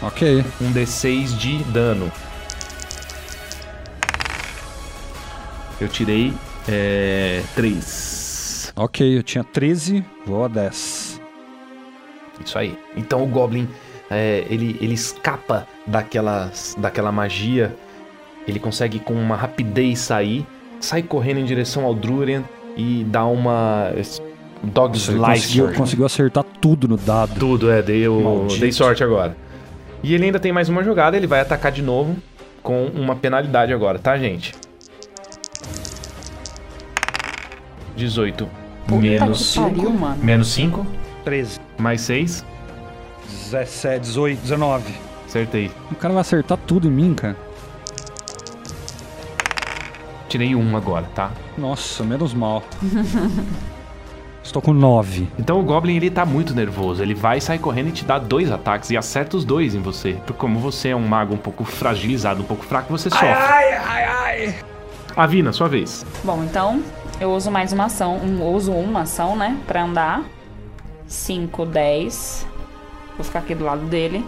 [0.00, 0.42] Ok.
[0.62, 2.10] Um D6 de dano.
[5.78, 6.32] Eu tirei
[6.66, 8.72] é, 3.
[8.76, 11.20] Ok, eu tinha 13, vou a 10.
[12.44, 12.78] Isso aí.
[12.96, 13.68] Então o Goblin,
[14.10, 17.74] é, ele, ele escapa daquelas, daquela magia.
[18.46, 20.46] Ele consegue com uma rapidez sair,
[20.80, 22.42] sai correndo em direção ao Drurian
[22.76, 23.92] e dá uma.
[24.62, 25.26] Dog Você Slicer.
[25.26, 27.38] conseguiu, conseguiu acertar tudo no dado.
[27.38, 28.60] Tudo, é, Maldito.
[28.60, 29.36] dei sorte agora.
[30.02, 32.16] E ele ainda tem mais uma jogada, ele vai atacar de novo
[32.62, 34.52] com uma penalidade agora, tá, gente?
[37.96, 38.48] 18
[38.86, 40.24] Puta menos que pariu, mano.
[40.24, 40.86] menos 5,
[41.24, 42.44] 13, mais 6.
[43.28, 44.94] 17, 18, 19.
[45.26, 45.70] Acertei.
[45.90, 47.36] O cara vai acertar tudo em mim, cara.
[50.28, 51.30] Tirei um agora, tá?
[51.56, 52.62] Nossa, menos mal.
[54.42, 55.28] Estou com 9.
[55.38, 57.02] Então o Goblin ele tá muito nervoso.
[57.02, 60.14] Ele vai sair correndo e te dá dois ataques e acerta os dois em você.
[60.24, 63.28] Porque como você é um mago um pouco fragilizado, um pouco fraco, você sofre.
[63.28, 64.54] Ai, ai, ai.
[65.14, 66.06] Avina, sua vez.
[66.24, 66.82] Bom, então
[67.20, 68.16] eu uso mais uma ação.
[68.16, 69.58] Um, uso uma ação, né?
[69.66, 70.22] Pra andar.
[71.06, 72.46] 5, 10.
[73.18, 74.24] Vou ficar aqui do lado dele.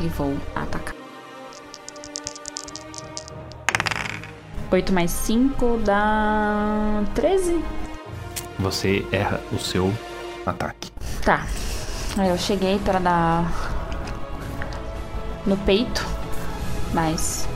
[0.00, 0.94] E vou atacar.
[4.70, 7.02] 8 mais 5 dá.
[7.14, 7.62] 13?
[8.60, 9.92] Você erra o seu
[10.46, 10.92] ataque.
[11.24, 11.44] Tá.
[12.16, 13.50] Aí eu cheguei pra dar.
[15.44, 16.06] No peito.
[16.94, 17.48] Mas.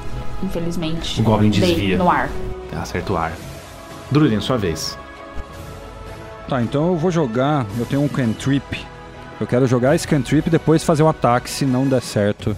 [0.43, 1.21] Infelizmente.
[1.21, 1.97] O Goblin desvia.
[1.97, 2.29] No ar.
[2.77, 3.33] Acerta o ar.
[4.11, 4.99] Drulin, sua vez.
[6.49, 7.65] Tá, então eu vou jogar.
[7.79, 8.85] Eu tenho um cantrip.
[9.41, 12.57] Eu quero jogar esse cantrip e depois fazer um ataque se não der certo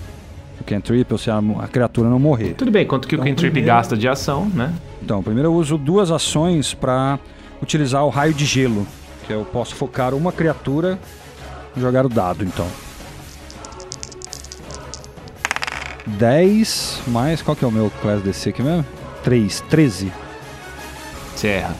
[0.61, 2.55] o cantrip ou se a, a criatura não morrer.
[2.55, 4.73] Tudo bem, quanto que o Então, Cantrip primeiro- gasta de ação, né?
[5.03, 7.19] Então, primeiro eu uso duas ações pra
[7.63, 8.87] utilizar o raio de gelo.
[9.27, 10.99] Que eu posso focar uma criatura
[11.77, 12.67] e jogar o dado, então.
[16.07, 17.43] 10 mais.
[17.43, 18.85] Qual que é o meu class DC aqui mesmo?
[19.25, 20.13] 3, 13.
[21.35, 21.75] Você erra.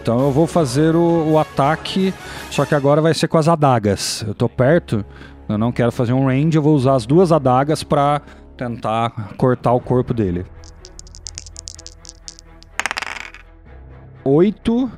[0.00, 2.12] Então eu vou fazer o, o ataque,
[2.50, 4.22] só que agora vai ser com as adagas.
[4.26, 5.04] Eu tô perto,
[5.48, 8.20] eu não quero fazer um range, eu vou usar as duas adagas pra
[8.56, 10.44] tentar cortar o corpo dele.
[14.22, 14.90] 8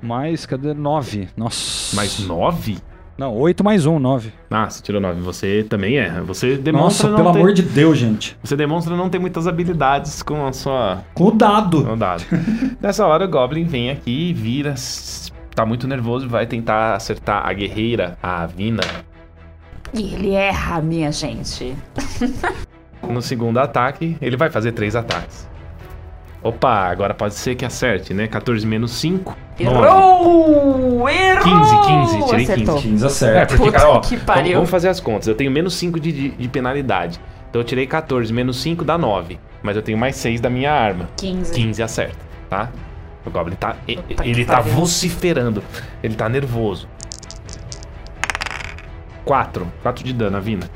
[0.00, 0.72] mais, cadê?
[0.72, 1.30] 9.
[1.36, 1.96] Nossa.
[1.96, 2.78] Mais 9?
[3.18, 4.32] Não, 8 mais 1, 9.
[4.48, 5.20] Ah, você tirou 9.
[5.22, 6.22] Você também erra.
[6.22, 7.38] Você demonstra Nossa, não pelo ter...
[7.40, 8.38] amor de Deus, gente.
[8.44, 11.84] Você demonstra não ter muitas habilidades com a sua Com o dado.
[11.84, 12.22] com o dado.
[12.80, 14.76] Nessa hora o Goblin vem aqui e vira.
[15.52, 18.82] Tá muito nervoso e vai tentar acertar a guerreira, a Avina.
[19.92, 21.74] E ele erra, minha gente.
[23.02, 25.48] No segundo ataque, ele vai fazer três ataques.
[26.42, 28.26] Opa, agora pode ser que acerte, né?
[28.28, 29.36] 14 menos 5.
[29.58, 31.08] Errou!
[31.08, 31.42] Errou!
[31.42, 32.74] 15, 15, tirei Acertou.
[32.76, 32.88] 15.
[32.88, 33.46] 15 É, acerta.
[33.56, 34.54] porque, Puta cara, ó, que vamos- pariu.
[34.54, 35.26] vamos fazer as contas.
[35.26, 37.18] Eu tenho menos 5 de, de, de penalidade.
[37.50, 39.38] Então eu tirei 14, menos 5 dá 9.
[39.62, 41.08] Mas eu tenho mais 6 da minha arma.
[41.16, 41.52] 15.
[41.52, 42.16] 15 acerta,
[42.48, 42.70] tá?
[43.26, 43.74] O Goblin tá.
[43.84, 44.72] Puta ele tá pariu.
[44.74, 45.62] vociferando.
[46.02, 46.88] Ele tá nervoso.
[49.24, 49.66] 4.
[49.82, 50.70] 4 de dano, Avina.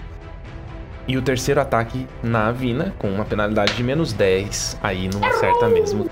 [1.06, 4.78] E o terceiro ataque na Avina, com uma penalidade de menos 10.
[4.82, 6.08] Aí não acerta mesmo.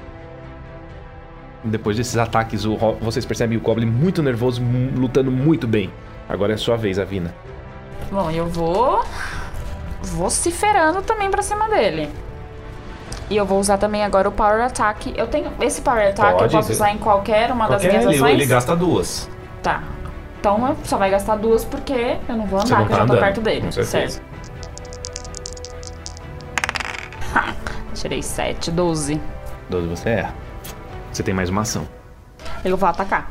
[1.63, 4.63] Depois desses ataques, o vocês percebem o Goblin muito nervoso,
[4.97, 5.91] lutando muito bem.
[6.29, 7.35] Agora é a sua vez, Avina.
[8.11, 9.05] Bom, eu vou
[10.03, 12.09] vociferando também pra cima dele.
[13.29, 15.15] E eu vou usar também agora o Power Attack.
[15.17, 18.49] Eu tenho esse Power Attack Pode, eu posso usar em qualquer uma das minhas ações?
[18.49, 19.31] gasta duas.
[19.63, 19.83] Tá.
[20.41, 23.03] Então eu só vai gastar duas porque eu não vou andar, não que eu tá
[23.03, 23.61] já tô andando, perto dele.
[23.67, 24.15] com certeza.
[24.15, 24.30] Certo.
[28.01, 29.21] Tirei 7, 12.
[29.69, 30.35] 12 você erra.
[31.13, 31.87] Você tem mais uma ação.
[32.65, 33.31] Eu vou atacar.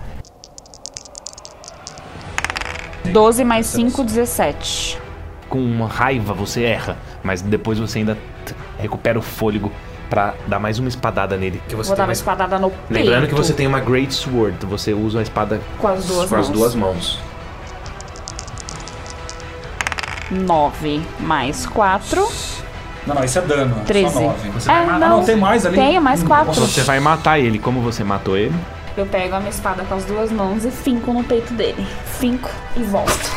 [3.12, 5.00] 12 mais 5, 17.
[5.50, 8.16] com uma raiva você erra, mas depois você ainda
[8.78, 9.72] recupera o fôlego
[10.08, 11.60] pra dar mais uma espadada nele.
[11.68, 12.94] Que você Vou dar uma mais- espadada no peito.
[12.94, 16.36] Lembrando que você tem uma Great Sword, você usa a espada Com as duas com
[16.36, 16.58] as mãos.
[16.60, 17.20] duas mãos.
[20.30, 22.28] 9 mais 4.
[23.10, 23.76] Não, não, isso é dano.
[23.76, 24.20] é só 13.
[24.20, 24.50] nove.
[24.52, 25.76] Você É, vai matar- Ah, não, tem mais ali?
[25.76, 26.54] Tenho mais 4.
[26.54, 27.60] Você vai matar ele.
[27.60, 28.56] Como você matou ele?
[28.96, 31.86] Eu pego a minha espada com as duas mãos e finco no peito dele.
[32.20, 33.32] Finco e volto.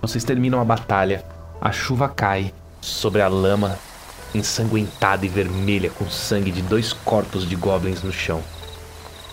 [0.00, 1.24] Vocês terminam a batalha.
[1.60, 3.78] A chuva cai sobre a lama
[4.34, 8.42] ensanguentada e vermelha com sangue de dois corpos de goblins no chão.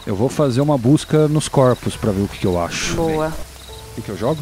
[0.06, 2.96] Eu vou fazer uma busca nos corpos pra ver o que, que eu acho.
[2.96, 3.28] Boa.
[3.92, 4.42] O que, que eu jogo?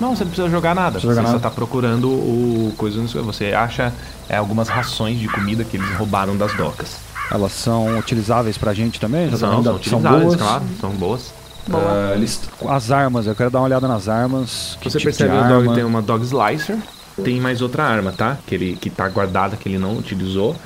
[0.00, 0.92] Não, você não precisa jogar nada.
[0.92, 1.48] Precisa você jogar só nada?
[1.48, 3.22] tá procurando o coisa no seu.
[3.24, 3.92] Você acha
[4.28, 6.96] é, algumas rações de comida que eles roubaram das docas.
[7.30, 9.30] Elas são utilizáveis pra gente também?
[9.30, 10.36] Já São, são utilizáveis, boas?
[10.36, 10.64] claro.
[10.80, 11.32] São boas.
[11.68, 12.12] Boa.
[12.14, 14.76] Eles- as armas, eu quero dar uma olhada nas armas.
[14.80, 16.76] que Você tipo percebe que o dog tem uma Dog Slicer.
[17.22, 18.36] Tem mais outra arma, tá?
[18.46, 20.56] Que, ele, que tá guardada, que ele não utilizou.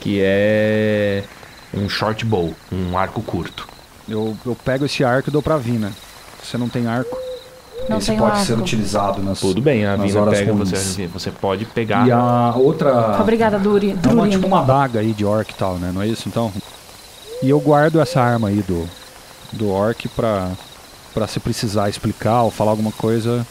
[0.00, 1.24] Que é
[1.72, 3.66] um short bow, um arco curto.
[4.08, 5.92] Eu, eu pego esse arco e dou pra Vina.
[6.42, 7.16] Você não tem arco?
[7.88, 8.44] Não esse pode arco.
[8.44, 9.40] ser utilizado nas.
[9.40, 12.06] Tudo bem, a Vina pega, você, você pode pegar.
[12.06, 13.18] E a outra.
[13.20, 13.96] Obrigada, Duri.
[14.02, 15.90] É uma, tipo uma adaga aí de orc e tal, né?
[15.92, 16.52] Não é isso então?
[17.42, 18.88] E eu guardo essa arma aí do,
[19.52, 20.50] do orc pra,
[21.12, 23.46] pra se precisar explicar ou falar alguma coisa.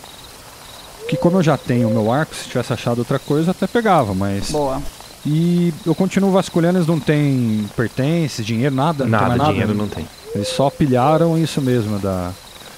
[1.09, 4.13] Que como eu já tenho o meu arco, se tivesse achado outra coisa, até pegava,
[4.13, 4.51] mas.
[4.51, 4.81] Boa.
[5.25, 9.03] E eu continuo vasculhando, eles não têm pertences, dinheiro, nada?
[9.05, 10.07] não tem Nada, mais nada dinheiro não tem.
[10.33, 12.31] Eles só pilharam isso mesmo da.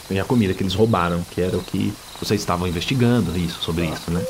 [0.10, 3.86] E a comida que eles roubaram, que era o que vocês estavam investigando isso, sobre
[3.86, 4.24] isso, né?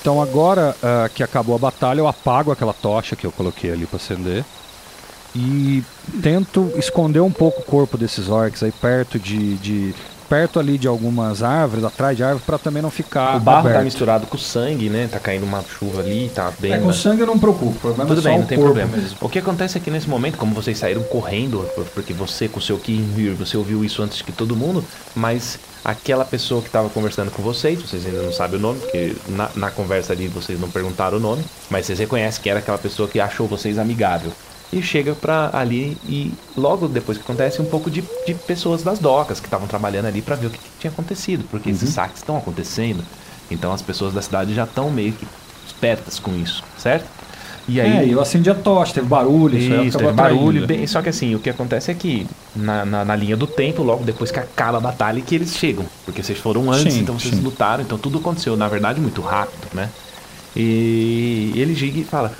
[0.00, 3.86] Então agora ah, que acabou a batalha, eu apago aquela tocha que eu coloquei ali
[3.86, 4.44] para acender
[5.34, 5.84] e
[6.22, 9.94] tento esconder um pouco o corpo desses orcs aí perto de, de
[10.30, 13.68] perto ali de algumas árvores, atrás de árvores, para também não ficar o barro tá
[13.70, 13.84] aberto.
[13.84, 15.08] misturado com sangue, né?
[15.10, 16.72] Tá caindo uma chuva ali, tá bem.
[16.72, 18.46] É, com sangue eu não me preocupo, o problema Tudo é só bem, o não
[18.46, 18.96] tem corpo problema.
[18.96, 19.18] mesmo.
[19.20, 22.60] O que acontece é que nesse momento, como vocês saíram correndo, por- porque você com
[22.60, 24.84] o seu Kinvir, você ouviu isso antes que todo mundo,
[25.16, 29.16] mas aquela pessoa que estava conversando com vocês, vocês ainda não sabem o nome, porque
[29.28, 32.78] na, na conversa ali vocês não perguntaram o nome, mas vocês reconhecem que era aquela
[32.78, 34.30] pessoa que achou vocês amigável.
[34.72, 39.00] E chega pra ali e logo depois que acontece um pouco de, de pessoas das
[39.00, 42.18] docas que estavam trabalhando ali pra ver o que, que tinha acontecido, porque esses saques
[42.20, 43.04] estão acontecendo.
[43.50, 45.28] Então as pessoas da cidade já estão meio que
[45.64, 47.10] espertas com isso, certo?
[47.66, 50.62] E aí É, eu acendi a tocha, teve barulho, isso, teve barulho.
[50.62, 53.82] Bem, só que assim, o que acontece é que na, na, na linha do tempo,
[53.82, 55.90] logo depois que acaba a batalha, que eles chegam.
[56.04, 57.40] Porque vocês foram antes, Sim, então vocês sim.
[57.40, 59.92] lutaram, então tudo aconteceu, na verdade, muito rápido, né?
[60.54, 62.36] E ele chega e fala: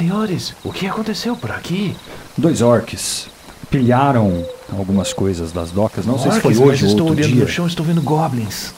[0.00, 1.94] Senhores, o que aconteceu por aqui?
[2.34, 3.26] Dois orcs
[3.70, 4.42] pilharam
[4.72, 7.34] algumas coisas das docas, não sei se foi Orcs, mas hoje ou estou outro olhando
[7.34, 7.44] dia.
[7.44, 8.72] no chão, estou vendo goblins.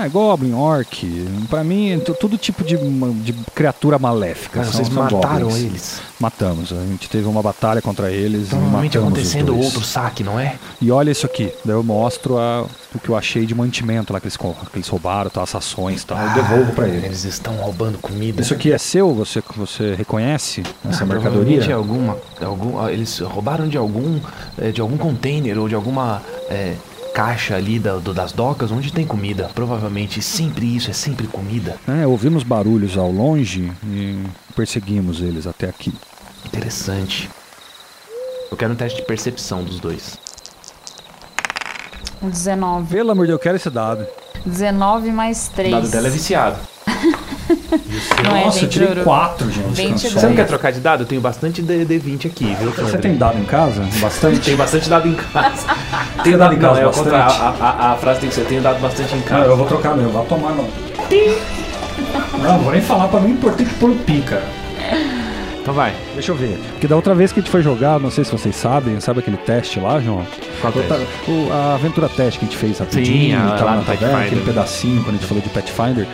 [0.00, 1.04] Ah, Goblin, Orc.
[1.50, 4.60] Pra mim, é todo tipo de, de criatura maléfica.
[4.60, 5.64] Mas são- vocês são mataram goblins.
[5.64, 6.00] eles.
[6.20, 6.72] Matamos.
[6.72, 8.46] A gente teve uma batalha contra eles.
[8.46, 10.56] e Provavelmente matamos os acontecendo outro saque, não é?
[10.80, 11.52] E olha isso aqui.
[11.64, 14.88] Daí eu mostro a- o que eu achei de mantimento lá que eles, que eles
[14.88, 16.18] roubaram, tá, as ações e tal.
[16.18, 17.04] Eu devolvo pra eles.
[17.04, 18.40] Eles estão roubando comida.
[18.40, 19.12] Isso aqui é seu?
[19.14, 21.62] Você, você reconhece essa Ah, mercadoria?
[21.64, 24.18] é alguma, algum, ah, eles roubaram de algum,
[24.56, 26.74] eh, de algum container ou de alguma eh,
[27.14, 29.50] caixa ali da- do- das docas onde tem comida.
[29.54, 31.76] Provavelmente sempre isso, é sempre comida.
[31.86, 34.22] É, ouvimos barulhos ao longe e
[34.54, 35.92] perseguimos eles até aqui.
[36.46, 37.28] Interessante.
[38.50, 40.18] Eu quero um teste de percepção dos dois.
[42.22, 42.88] 19.
[42.94, 44.06] Pelo amor de Deus, eu quero esse dado.
[44.44, 45.72] 19 mais 3.
[45.74, 46.58] O dado dela é viciado.
[48.24, 49.02] Não é, Nossa, eu gente, tirei juro.
[49.04, 49.66] 4, gente.
[49.68, 50.02] 22.
[50.02, 50.10] cansou.
[50.20, 51.02] Você não quer trocar de dado?
[51.02, 52.70] Eu tenho bastante D- D20 aqui, viu?
[52.70, 52.98] Você André?
[52.98, 53.82] tem dado em casa?
[54.00, 54.40] Bastante?
[54.40, 55.66] Tem bastante dado em casa.
[56.24, 57.14] Tenho dado em Não, casa é o bastante.
[57.14, 59.44] A, a- a frase tem que ser: tenho dado bastante em Não, casa.
[59.46, 60.68] eu vou trocar mesmo, vai tomar não.
[62.38, 64.44] Não, não vou nem falar pra mim, importante pôr o pi, cara.
[65.68, 65.92] Então vai.
[66.14, 66.58] Deixa eu ver.
[66.72, 69.20] Porque da outra vez que a gente foi jogar, não sei se vocês sabem, sabe
[69.20, 70.26] aquele teste lá, João?
[70.62, 71.06] Qual O teste?
[71.28, 74.22] o- a aventura teste que a gente fez rapidinho, Sim, a- e tal, lá na
[74.24, 76.06] aquele pedacinho quando a gente falou de Pathfinder.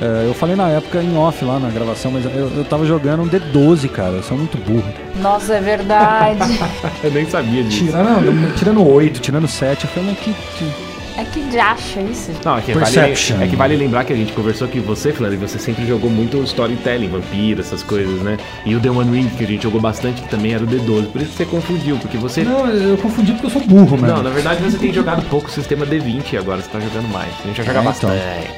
[0.00, 3.22] Eh, eu falei na época em off lá na gravação, mas eu, eu tava jogando
[3.24, 4.12] um D12, cara.
[4.12, 4.84] Eu sou muito burro.
[5.20, 6.38] Nossa, é verdade.
[7.02, 7.86] Eu nem sabia disso.
[7.86, 10.32] Tirando, tirando 8, tirando 7, eu falei, mas que.
[10.32, 12.30] que- é que de acha isso.
[12.44, 13.40] Não, é que, vale, Perception.
[13.40, 16.42] é que vale lembrar que a gente conversou que você, Flandre, você sempre jogou muito
[16.44, 18.38] storytelling, vampiro, essas coisas, né?
[18.64, 21.10] E o The One Ring, que a gente jogou bastante, que também era o D12.
[21.12, 22.42] Por isso que você confundiu, porque você.
[22.44, 24.14] Não, eu confundi porque eu sou burro, mano.
[24.16, 27.08] Não, na verdade você tem jogado pouco o sistema D20 e agora você tá jogando
[27.12, 27.32] mais.
[27.44, 27.84] A gente vai jogar É, então.
[27.84, 28.50] bastante.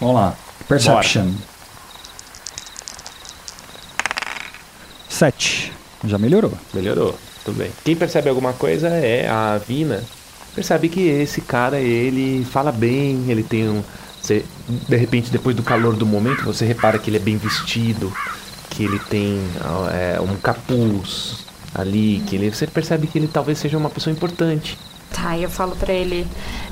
[0.00, 0.34] Vamos lá.
[0.68, 1.30] Perception.
[5.08, 5.72] 7.
[6.06, 6.52] Já melhorou.
[6.72, 7.70] Melhorou, tudo bem.
[7.84, 10.02] Quem percebe alguma coisa é a Vina.
[10.54, 13.82] Percebe que esse cara, ele fala bem, ele tem um.
[14.20, 18.12] Você, de repente, depois do calor do momento, você repara que ele é bem vestido,
[18.70, 19.40] que ele tem
[19.92, 21.44] é, um capuz
[21.74, 24.78] ali, que ele, você percebe que ele talvez seja uma pessoa importante.
[25.12, 26.26] Tá, e eu falo pra ele: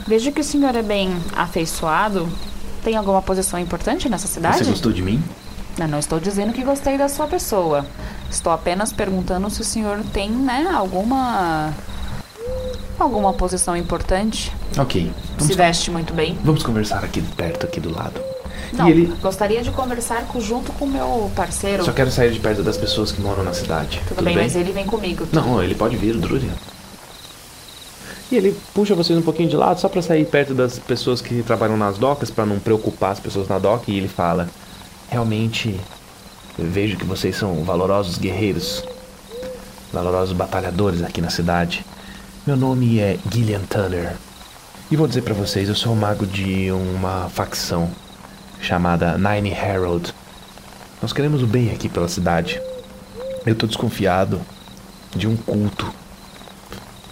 [0.07, 2.28] Vejo que o senhor é bem afeiçoado.
[2.83, 4.59] Tem alguma posição importante nessa cidade?
[4.59, 5.22] Você gostou de mim?
[5.78, 7.87] Eu não estou dizendo que gostei da sua pessoa.
[8.30, 11.72] Estou apenas perguntando se o senhor tem, né, alguma.
[12.99, 14.53] Alguma posição importante.
[14.78, 15.11] Ok.
[15.38, 16.38] Se veste muito bem.
[16.45, 18.20] Vamos conversar aqui perto, aqui do lado.
[18.72, 19.12] Não, ele.
[19.20, 21.84] gostaria de conversar com- junto com o meu parceiro.
[21.84, 24.01] Só quero sair de perto das pessoas que moram na cidade.
[24.09, 25.26] Tudo, bem, mas ele vem comigo.
[25.32, 26.53] Não, ele pode vir, o Drurian.
[28.30, 31.43] E ele puxa vocês um pouquinho de lado só pra sair perto das pessoas que
[31.43, 33.90] trabalham nas docas, pra não preocupar as pessoas na doca.
[33.90, 34.49] E ele fala:
[35.11, 35.78] Realmente,
[36.59, 38.82] vejo que vocês são valorosos guerreiros,
[39.93, 41.84] valorosos batalhadores aqui na cidade.
[42.47, 44.16] Meu nome é Gillian Tanner.
[44.90, 47.90] E vou dizer pra vocês: eu sou o mago de uma facção
[48.61, 50.12] chamada Nine Herald.
[51.01, 52.61] Nós queremos o bem aqui pela cidade.
[53.47, 54.40] Eu tô desconfiado
[55.14, 55.93] de um culto.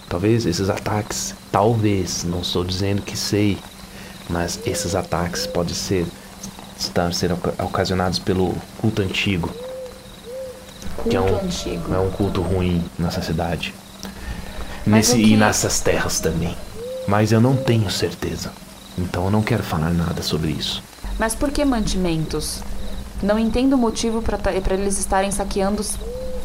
[0.09, 3.57] Talvez esses ataques, talvez, não estou dizendo que sei,
[4.29, 6.05] mas esses ataques podem ser
[6.77, 9.49] estar ser oca- ocasionados pelo culto antigo,
[10.97, 11.93] Culto que é um, antigo.
[11.93, 13.73] é um culto ruim nessa cidade.
[14.85, 16.55] Nesse o que- e nessas terras também.
[17.07, 18.51] Mas eu não tenho certeza.
[18.97, 20.83] Então eu não quero falar nada sobre isso.
[21.19, 22.61] Mas por que mantimentos?
[23.21, 24.39] Não entendo o motivo para
[24.73, 25.97] eles estarem saqueando os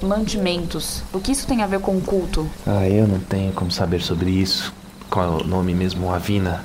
[0.03, 1.03] mantimentos.
[1.13, 2.49] O que isso tem a ver com o culto?
[2.67, 4.73] Ah, eu não tenho como saber sobre isso.
[5.11, 6.13] Qual é o nome mesmo?
[6.13, 6.65] Avina?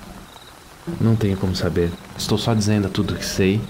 [1.00, 1.92] Não tenho como saber.
[2.18, 3.62] Estou só dizendo tudo que sei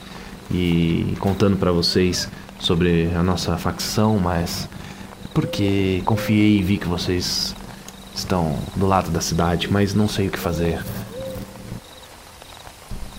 [0.49, 2.27] e contando pra vocês
[2.59, 4.67] sobre a nossa facção, mas
[5.33, 7.55] porque confiei e vi que vocês
[8.15, 10.83] estão do lado da cidade, mas não sei o que fazer.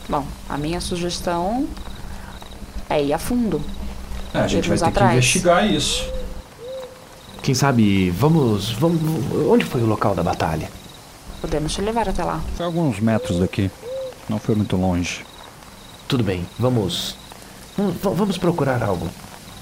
[0.08, 1.66] Bom, a minha sugestão
[2.88, 3.60] é ir a fundo.
[4.34, 5.12] É, a gente vai ter que atrás.
[5.14, 6.10] investigar isso.
[7.42, 9.00] Quem sabe, vamos, vamos.
[9.48, 10.70] Onde foi o local da batalha?
[11.40, 12.40] Podemos te levar até lá.
[12.56, 13.70] Foi alguns metros daqui.
[14.28, 15.24] Não foi muito longe.
[16.06, 17.16] Tudo bem, vamos.
[17.76, 19.08] Vamos, vamos procurar algo.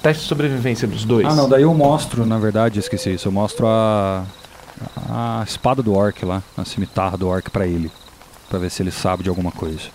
[0.01, 1.25] Teste de sobrevivência dos dois.
[1.25, 3.27] Ah, não, daí eu mostro, na verdade, esqueci isso.
[3.27, 4.25] Eu mostro a.
[5.09, 7.91] a espada do orc lá, a cimitarra do orc pra ele.
[8.49, 9.89] Pra ver se ele sabe de alguma coisa.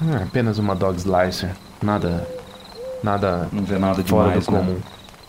[0.00, 1.54] Ah, apenas uma dog slicer.
[1.82, 2.26] Nada.
[3.02, 4.58] Nada Não vê nada fora demais, do né?
[4.58, 4.80] comum.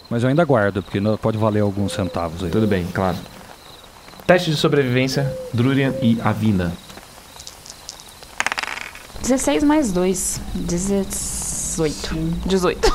[0.09, 2.51] Mas eu ainda guardo, porque pode valer alguns centavos aí.
[2.51, 3.17] Tudo bem, claro.
[4.27, 6.71] Teste de sobrevivência, Drurian e Avina.
[9.21, 10.41] 16 mais 2.
[10.53, 12.15] 18.
[12.45, 12.93] 18.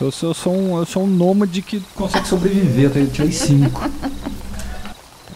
[0.00, 3.90] Eu sou, eu sou um, eu sou um nômade que consegue sobreviver, eu tirei 5.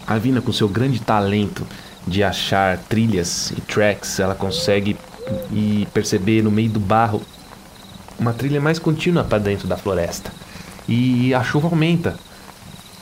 [0.07, 1.65] Avina, com seu grande talento
[2.07, 4.97] de achar trilhas e tracks, ela consegue
[5.51, 7.21] e perceber no meio do barro
[8.17, 10.31] uma trilha mais contínua para dentro da floresta.
[10.87, 12.17] E a chuva aumenta.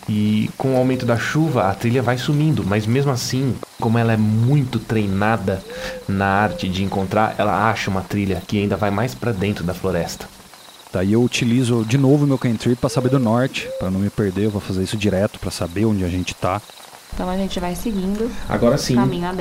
[0.09, 4.11] E com o aumento da chuva, a trilha vai sumindo, mas mesmo assim, como ela
[4.11, 5.63] é muito treinada
[6.09, 9.73] na arte de encontrar, ela acha uma trilha que ainda vai mais para dentro da
[9.73, 10.32] floresta.
[10.93, 14.45] Daí eu utilizo de novo meu cantrip pra saber do norte, pra não me perder.
[14.45, 16.61] Eu vou fazer isso direto pra saber onde a gente tá.
[17.13, 18.29] Então a gente vai seguindo.
[18.49, 18.95] Agora sim,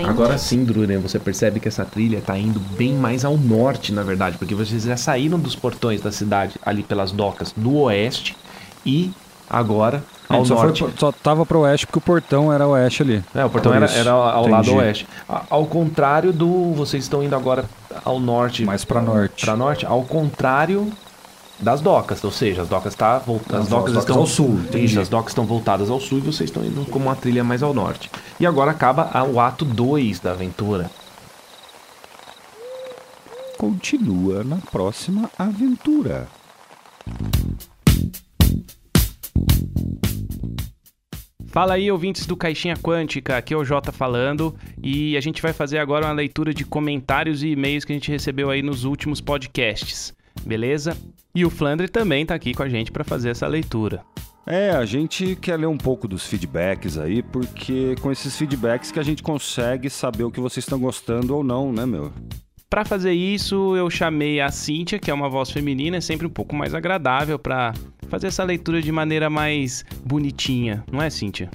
[0.07, 4.03] agora sim, Drurian, você percebe que essa trilha está indo bem mais ao norte, na
[4.03, 8.37] verdade, porque vocês já saíram dos portões da cidade ali pelas docas do oeste
[8.85, 9.11] e
[9.49, 10.85] agora ao só, foi, norte.
[10.85, 13.25] pro- só tava pro oeste porque o portão era oeste ali.
[13.35, 14.79] É, o portão Por era, era ao lado Entendi.
[14.79, 15.07] oeste.
[15.29, 16.73] A- Ao contrário do.
[16.75, 17.65] Vocês estão indo agora
[18.05, 18.65] ao norte.
[18.67, 19.45] Mais pra norte.
[19.47, 20.91] Pra norte, ao contrário
[21.63, 22.23] das docas.
[22.25, 24.61] Ou seja, as docas, tá volta, as As docas docas estão ao sul.
[24.75, 27.63] Isso, as docas estão voltadas ao sul e vocês estão indo como uma trilha mais
[27.63, 28.11] ao norte.
[28.39, 30.91] E agora acaba o ato 2 da aventura.
[33.57, 36.27] Continua na próxima aventura.
[41.53, 45.53] Fala aí, ouvintes do Caixinha Quântica, aqui é o Jota falando e a gente vai
[45.53, 49.21] fazer agora uma leitura de comentários e e-mails que a gente recebeu aí nos últimos
[49.21, 50.15] podcasts,
[50.45, 50.97] beleza?
[51.35, 54.05] E o Flandre também tá aqui com a gente para fazer essa leitura.
[54.47, 58.99] É, a gente quer ler um pouco dos feedbacks aí, porque com esses feedbacks que
[58.99, 62.13] a gente consegue saber o que vocês estão gostando ou não, né, meu?
[62.69, 66.31] Para fazer isso, eu chamei a Cíntia, que é uma voz feminina, é sempre um
[66.31, 67.73] pouco mais agradável para
[68.09, 71.51] fazer essa leitura de maneira mais bonitinha, não é, Cíntia?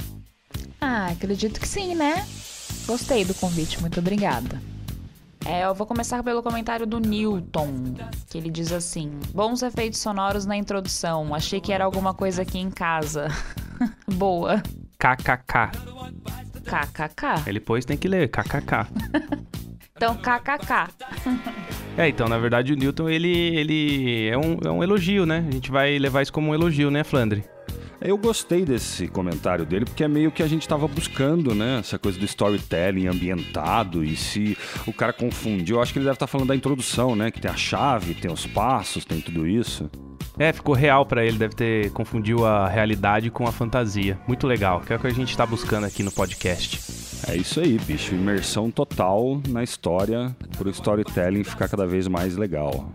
[0.79, 2.25] Ah, acredito que sim, né?
[2.85, 4.61] Gostei do convite, muito obrigada.
[5.47, 7.95] É, eu vou começar pelo comentário do Newton,
[8.29, 11.33] que ele diz assim: Bons efeitos sonoros na introdução.
[11.33, 13.29] Achei que era alguma coisa aqui em casa.
[14.13, 14.61] Boa.
[14.99, 15.71] KKK.
[16.65, 17.47] KKK.
[17.47, 18.87] Ele depois tem que ler KKK.
[19.95, 20.91] Então, KKK.
[21.97, 25.45] É, então, na verdade, o Newton, ele, ele é, um, é um elogio, né?
[25.47, 27.43] A gente vai levar isso como um elogio, né, Flandre?
[28.07, 31.79] Eu gostei desse comentário dele, porque é meio que a gente estava buscando, né?
[31.79, 34.01] Essa coisa do storytelling ambientado.
[34.01, 37.29] E se o cara confundiu, eu acho que ele deve estar falando da introdução, né?
[37.29, 39.91] Que tem a chave, tem os passos, tem tudo isso.
[40.39, 44.17] É, ficou real pra ele, deve ter confundido a realidade com a fantasia.
[44.25, 46.79] Muito legal, que é o que a gente tá buscando aqui no podcast.
[47.29, 48.15] É isso aí, bicho.
[48.15, 52.89] Imersão total na história, pro storytelling ficar cada vez mais legal.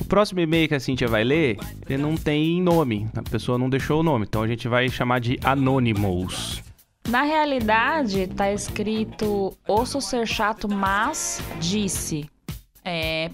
[0.00, 3.68] O próximo e-mail que a Cintia vai ler, ele não tem nome, a pessoa não
[3.70, 6.62] deixou o nome, então a gente vai chamar de Anonymous.
[7.08, 12.28] Na realidade, tá escrito osso ser chato, mas disse.
[12.84, 13.28] É,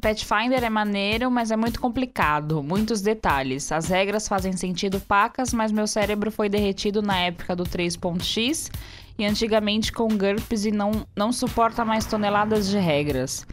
[0.00, 2.62] Pathfinder, é maneiro, mas é muito complicado.
[2.62, 3.72] Muitos detalhes.
[3.72, 8.70] As regras fazem sentido pacas, mas meu cérebro foi derretido na época do 3.x
[9.18, 13.44] e antigamente com GURPS e não, não suporta mais toneladas de regras.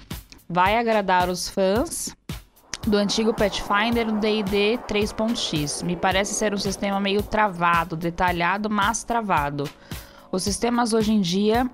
[0.48, 2.16] Vai agradar os fãs
[2.86, 5.82] do antigo Pathfinder no D&D 3.x.
[5.82, 9.68] Me parece ser um sistema meio travado, detalhado, mas travado.
[10.32, 11.70] Os sistemas hoje em dia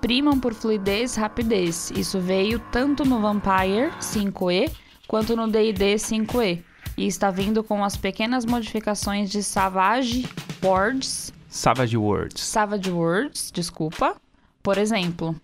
[0.00, 1.90] primam por fluidez e rapidez.
[1.90, 4.70] Isso veio tanto no Vampire 5e
[5.08, 6.62] quanto no D&D 5e.
[6.96, 10.28] e está vindo com as pequenas modificações de Savage
[10.62, 11.32] Words.
[11.48, 12.42] Savage Words.
[12.42, 14.16] Savage Words, desculpa.
[14.62, 15.34] Por exemplo.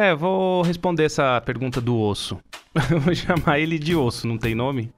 [0.00, 2.38] É, vou responder essa pergunta do osso.
[3.04, 4.92] vou chamar ele de osso, não tem nome?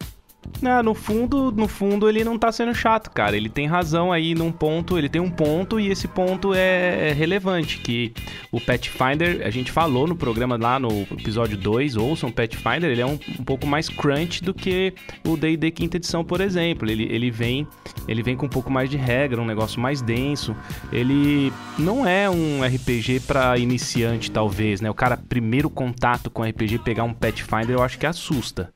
[0.62, 3.36] Ah, no fundo, no fundo ele não tá sendo chato, cara.
[3.36, 7.78] Ele tem razão aí num ponto, ele tem um ponto e esse ponto é relevante,
[7.78, 8.12] que
[8.52, 13.06] o Pathfinder, a gente falou no programa lá no episódio 2, ouçam Pathfinder, ele é
[13.06, 14.92] um, um pouco mais crunch do que
[15.26, 16.90] o D&D quinta edição, por exemplo.
[16.90, 17.66] Ele, ele vem
[18.06, 20.54] ele vem com um pouco mais de regra, um negócio mais denso.
[20.92, 24.90] Ele não é um RPG para iniciante, talvez, né?
[24.90, 28.72] O cara primeiro contato com RPG pegar um Pathfinder, eu acho que assusta.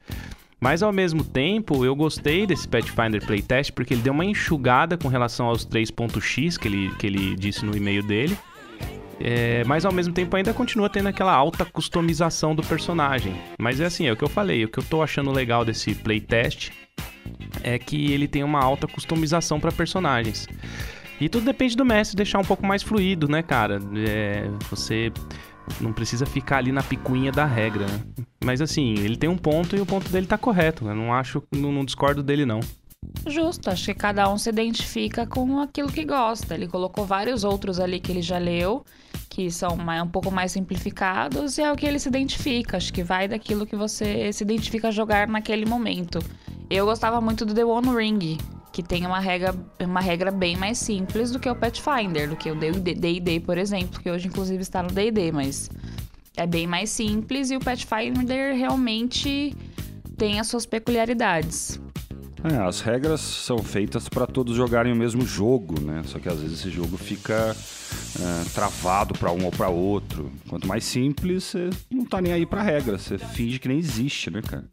[0.64, 5.08] Mas ao mesmo tempo, eu gostei desse Pathfinder Playtest porque ele deu uma enxugada com
[5.08, 8.34] relação aos 3.x que ele, que ele disse no e-mail dele.
[9.20, 13.38] É, mas ao mesmo tempo ainda continua tendo aquela alta customização do personagem.
[13.58, 15.94] Mas é assim, é o que eu falei, o que eu tô achando legal desse
[15.94, 16.70] playtest
[17.62, 20.48] é que ele tem uma alta customização para personagens.
[21.20, 23.80] E tudo depende do mestre deixar um pouco mais fluido, né, cara?
[24.08, 25.12] É, você
[25.80, 28.00] não precisa ficar ali na picuinha da regra, né?
[28.44, 30.86] Mas assim, ele tem um ponto e o ponto dele tá correto.
[30.86, 32.60] Eu não acho, não, não discordo dele, não.
[33.26, 36.54] Justo, acho que cada um se identifica com aquilo que gosta.
[36.54, 38.84] Ele colocou vários outros ali que ele já leu,
[39.28, 42.76] que são um pouco mais simplificados, e é o que ele se identifica.
[42.76, 46.18] Acho que vai daquilo que você se identifica jogar naquele momento.
[46.70, 48.38] Eu gostava muito do The One Ring,
[48.74, 52.50] que tem uma regra, uma regra bem mais simples do que o Pathfinder, do que
[52.50, 55.70] o D&D, por exemplo, que hoje inclusive está no D&D, mas
[56.36, 59.54] é bem mais simples e o Pathfinder realmente
[60.18, 61.80] tem as suas peculiaridades.
[62.42, 66.02] É, as regras são feitas para todos jogarem o mesmo jogo, né?
[66.04, 67.56] Só que às vezes esse jogo fica
[68.20, 70.32] é, travado para um ou para outro.
[70.48, 74.32] Quanto mais simples, você não tá nem aí para regra, você finge que nem existe,
[74.32, 74.64] né, cara?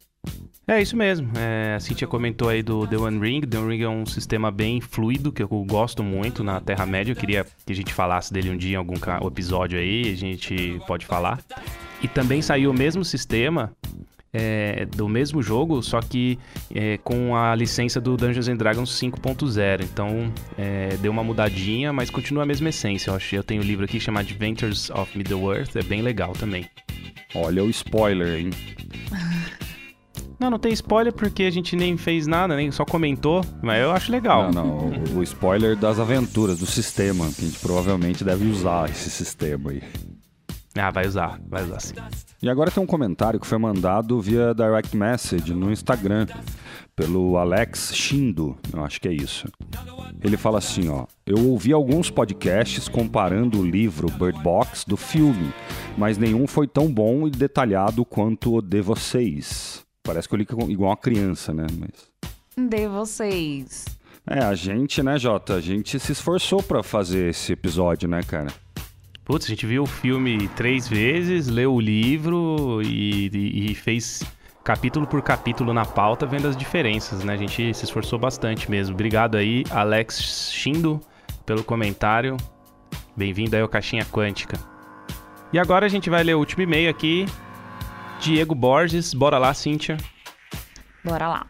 [0.66, 1.28] É isso mesmo.
[1.36, 3.40] É, a Cintia comentou aí do The One Ring.
[3.40, 7.12] The One Ring é um sistema bem fluido que eu gosto muito na Terra-média.
[7.12, 8.94] Eu queria que a gente falasse dele um dia em algum
[9.26, 11.40] episódio aí, a gente pode falar.
[12.00, 13.72] E também saiu o mesmo sistema
[14.32, 16.38] é, do mesmo jogo, só que
[16.74, 19.82] é, com a licença do Dungeons and Dragons 5.0.
[19.82, 23.10] Então é, deu uma mudadinha, mas continua a mesma essência.
[23.10, 26.68] Eu, acho, eu tenho um livro aqui chamado Adventures of Middle-earth, é bem legal também.
[27.34, 28.50] Olha o spoiler, hein?
[30.42, 33.92] Não, não tem spoiler porque a gente nem fez nada, nem só comentou, mas eu
[33.92, 34.50] acho legal.
[34.50, 38.90] Não, não, o, o spoiler das aventuras, do sistema, que a gente provavelmente deve usar
[38.90, 39.80] esse sistema aí.
[40.76, 41.94] Ah, vai usar, vai usar sim.
[42.42, 46.26] E agora tem um comentário que foi mandado via direct message no Instagram
[46.96, 49.46] pelo Alex Shindo, eu acho que é isso.
[50.24, 55.52] Ele fala assim, ó: "Eu ouvi alguns podcasts comparando o livro Bird Box do filme,
[55.96, 60.46] mas nenhum foi tão bom e detalhado quanto o de vocês." Parece que eu li
[60.68, 61.66] igual uma criança, né?
[61.78, 62.10] Mas...
[62.68, 63.84] De vocês.
[64.26, 65.54] É, a gente, né, Jota?
[65.54, 68.48] A gente se esforçou para fazer esse episódio, né, cara?
[69.24, 74.24] Putz, a gente viu o filme três vezes, leu o livro e, e, e fez
[74.64, 77.34] capítulo por capítulo na pauta, vendo as diferenças, né?
[77.34, 78.94] A gente se esforçou bastante mesmo.
[78.94, 81.00] Obrigado aí, Alex Shindo,
[81.46, 82.36] pelo comentário.
[83.16, 84.58] Bem-vindo aí ao Caixinha Quântica.
[85.52, 87.26] E agora a gente vai ler o último e-mail aqui
[88.22, 89.12] Diego Borges.
[89.12, 89.96] Bora lá, Cíntia.
[91.04, 91.46] Bora lá.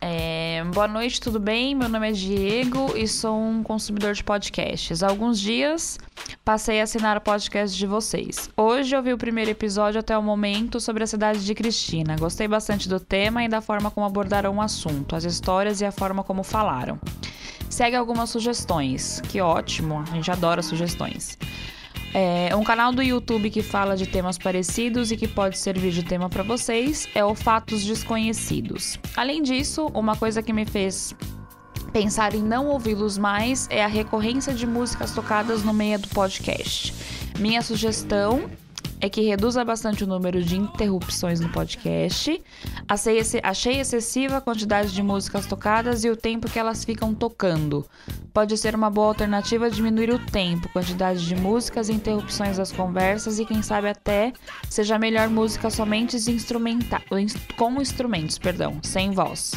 [0.00, 1.74] É, boa noite, tudo bem?
[1.74, 5.02] Meu nome é Diego e sou um consumidor de podcasts.
[5.02, 5.98] Há alguns dias
[6.42, 8.48] passei a assinar o podcast de vocês.
[8.56, 12.16] Hoje eu vi o primeiro episódio até o momento sobre a cidade de Cristina.
[12.16, 15.92] Gostei bastante do tema e da forma como abordaram o assunto, as histórias e a
[15.92, 16.98] forma como falaram.
[17.68, 19.20] Segue algumas sugestões.
[19.28, 21.36] Que ótimo, a gente adora sugestões.
[22.14, 26.04] É, um canal do YouTube que fala de temas parecidos e que pode servir de
[26.04, 29.00] tema para vocês é o Fatos Desconhecidos.
[29.16, 31.12] Além disso, uma coisa que me fez
[31.92, 36.94] pensar em não ouvi-los mais é a recorrência de músicas tocadas no meio do podcast.
[37.40, 38.48] Minha sugestão
[39.00, 42.42] é que reduza bastante o número de interrupções no podcast.
[42.88, 47.86] Achei, excessiva a quantidade de músicas tocadas e o tempo que elas ficam tocando.
[48.32, 53.44] Pode ser uma boa alternativa diminuir o tempo, quantidade de músicas, interrupções das conversas e
[53.44, 54.32] quem sabe até
[54.68, 57.00] seja melhor música somente instrumental,
[57.56, 59.52] com instrumentos, perdão, sem voz.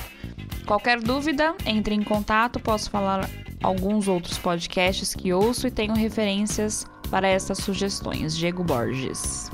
[0.66, 3.30] Qualquer dúvida, entre em contato, posso falar
[3.64, 8.36] alguns outros podcasts que ouço e tenho referências para essas sugestões.
[8.36, 9.49] Diego Borges.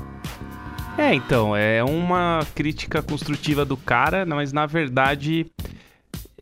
[0.96, 5.46] É, então, é uma crítica construtiva do cara, mas na verdade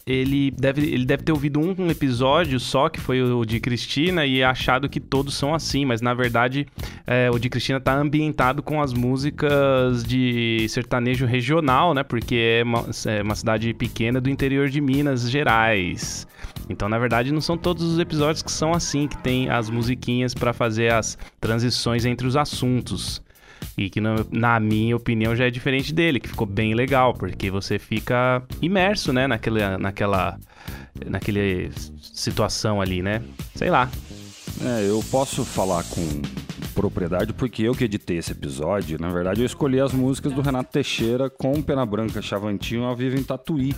[0.06, 4.42] ele deve, ele deve ter ouvido um, episódio só, que foi o de Cristina, e
[4.42, 6.66] achado que todos são assim, mas na verdade
[7.06, 12.02] é, o de Cristina tá ambientado com as músicas de sertanejo regional, né?
[12.02, 16.26] Porque é uma, é uma cidade pequena do interior de Minas Gerais.
[16.68, 20.34] Então, na verdade, não são todos os episódios que são assim, que tem as musiquinhas
[20.34, 23.22] para fazer as transições entre os assuntos.
[23.76, 27.50] E que, na, na, minha opinião, já é diferente dele, que ficou bem legal, porque
[27.50, 30.38] você fica imerso, né, naquela, naquela,
[31.06, 31.40] naquela
[32.00, 33.22] situação ali, né?
[33.54, 33.90] Sei lá.
[34.60, 36.22] É, eu posso falar com
[36.72, 38.98] propriedade porque eu que editei esse episódio.
[39.00, 43.16] Na verdade, eu escolhi as músicas do Renato Teixeira com Pena Branca Chavantinho ao vivo
[43.16, 43.74] em Tatuí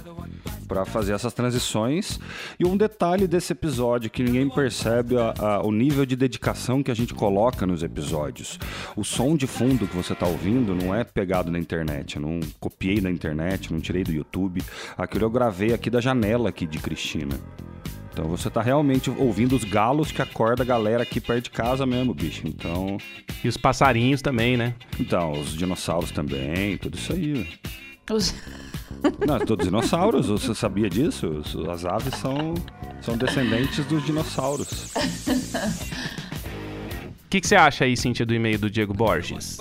[0.67, 2.19] para fazer essas transições.
[2.59, 6.91] E um detalhe desse episódio que ninguém percebe a, a, o nível de dedicação que
[6.91, 8.59] a gente coloca nos episódios.
[8.97, 12.41] O som de fundo que você está ouvindo não é pegado na internet, eu não
[12.61, 14.63] copiei na internet, não tirei do YouTube.
[14.97, 17.39] Aquilo eu gravei aqui da janela aqui de Cristina.
[18.15, 21.85] Então você tá realmente ouvindo os galos que acorda a galera aqui perto de casa
[21.85, 22.47] mesmo, bicho.
[22.47, 22.97] Então.
[23.43, 24.73] E os passarinhos também, né?
[25.01, 27.49] Então, os dinossauros também, tudo isso aí.
[28.09, 28.33] Os...
[29.27, 31.43] Não, todos dinossauros, você sabia disso?
[31.69, 32.55] As aves são,
[33.01, 34.95] são descendentes dos dinossauros.
[37.25, 39.59] O que, que você acha aí, Cintia, do e-mail do Diego Borges?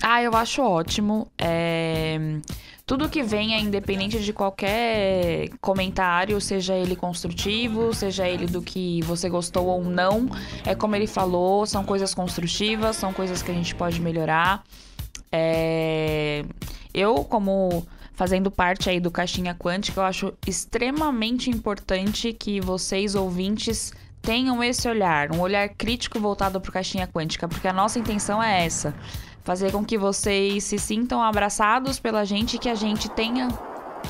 [0.00, 1.30] Ah, eu acho ótimo.
[1.36, 2.38] É...
[2.86, 9.28] Tudo que venha, independente de qualquer comentário, seja ele construtivo, seja ele do que você
[9.28, 10.30] gostou ou não,
[10.64, 14.62] é como ele falou, são coisas construtivas, são coisas que a gente pode melhorar.
[15.32, 16.44] É...
[16.94, 23.92] Eu, como fazendo parte aí do Caixinha Quântica, eu acho extremamente importante que vocês, ouvintes,
[24.22, 28.40] tenham esse olhar, um olhar crítico voltado para o Caixinha Quântica, porque a nossa intenção
[28.40, 28.94] é essa
[29.46, 33.46] fazer com que vocês se sintam abraçados pela gente, que a gente tenha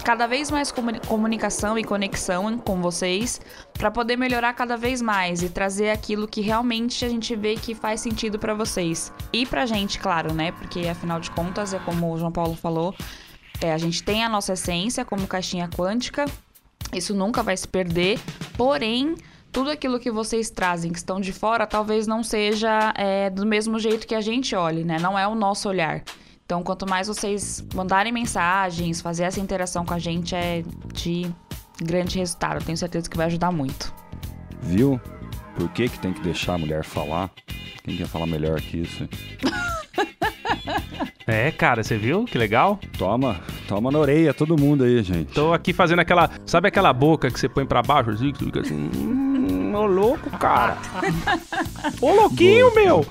[0.03, 0.73] cada vez mais
[1.07, 3.39] comunicação e conexão com vocês
[3.75, 7.75] para poder melhorar cada vez mais e trazer aquilo que realmente a gente vê que
[7.75, 10.53] faz sentido para vocês e pra gente, claro, né?
[10.53, 12.95] Porque afinal de contas, é como o João Paulo falou,
[13.61, 16.25] é, a gente tem a nossa essência como caixinha quântica.
[16.95, 18.19] Isso nunca vai se perder,
[18.57, 19.17] porém
[19.57, 23.79] tudo aquilo que vocês trazem, que estão de fora, talvez não seja é, do mesmo
[23.79, 24.99] jeito que a gente olhe, né?
[25.01, 26.03] Não é o nosso olhar.
[26.45, 31.33] Então, quanto mais vocês mandarem mensagens, fazer essa interação com a gente, é de
[31.81, 32.57] grande resultado.
[32.57, 33.95] Eu tenho certeza que vai ajudar muito.
[34.61, 35.01] Viu?
[35.55, 37.31] Por que, que tem que deixar a mulher falar?
[37.83, 39.09] Quem quer falar melhor que isso?
[41.29, 42.25] É, cara, você viu?
[42.25, 42.79] Que legal.
[42.97, 45.33] Toma, toma na orelha todo mundo aí, gente.
[45.33, 46.31] Tô aqui fazendo aquela.
[46.47, 48.33] Sabe aquela boca que você põe pra baixo assim?
[48.61, 49.33] Assim.
[49.77, 50.79] Ô louco, cara.
[52.01, 52.83] ô louquinho, Boa.
[52.83, 53.07] meu.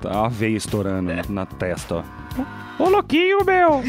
[0.06, 1.22] Tá a veia estourando é.
[1.28, 2.84] na testa, ó.
[2.84, 3.84] Ô louquinho, meu!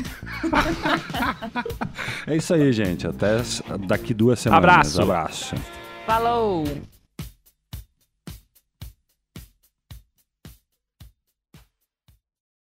[2.26, 3.06] é isso aí, gente.
[3.06, 3.42] Até
[3.86, 4.64] daqui duas semanas.
[4.64, 5.02] Abraço.
[5.02, 5.54] Abraço.
[6.06, 6.64] Falou!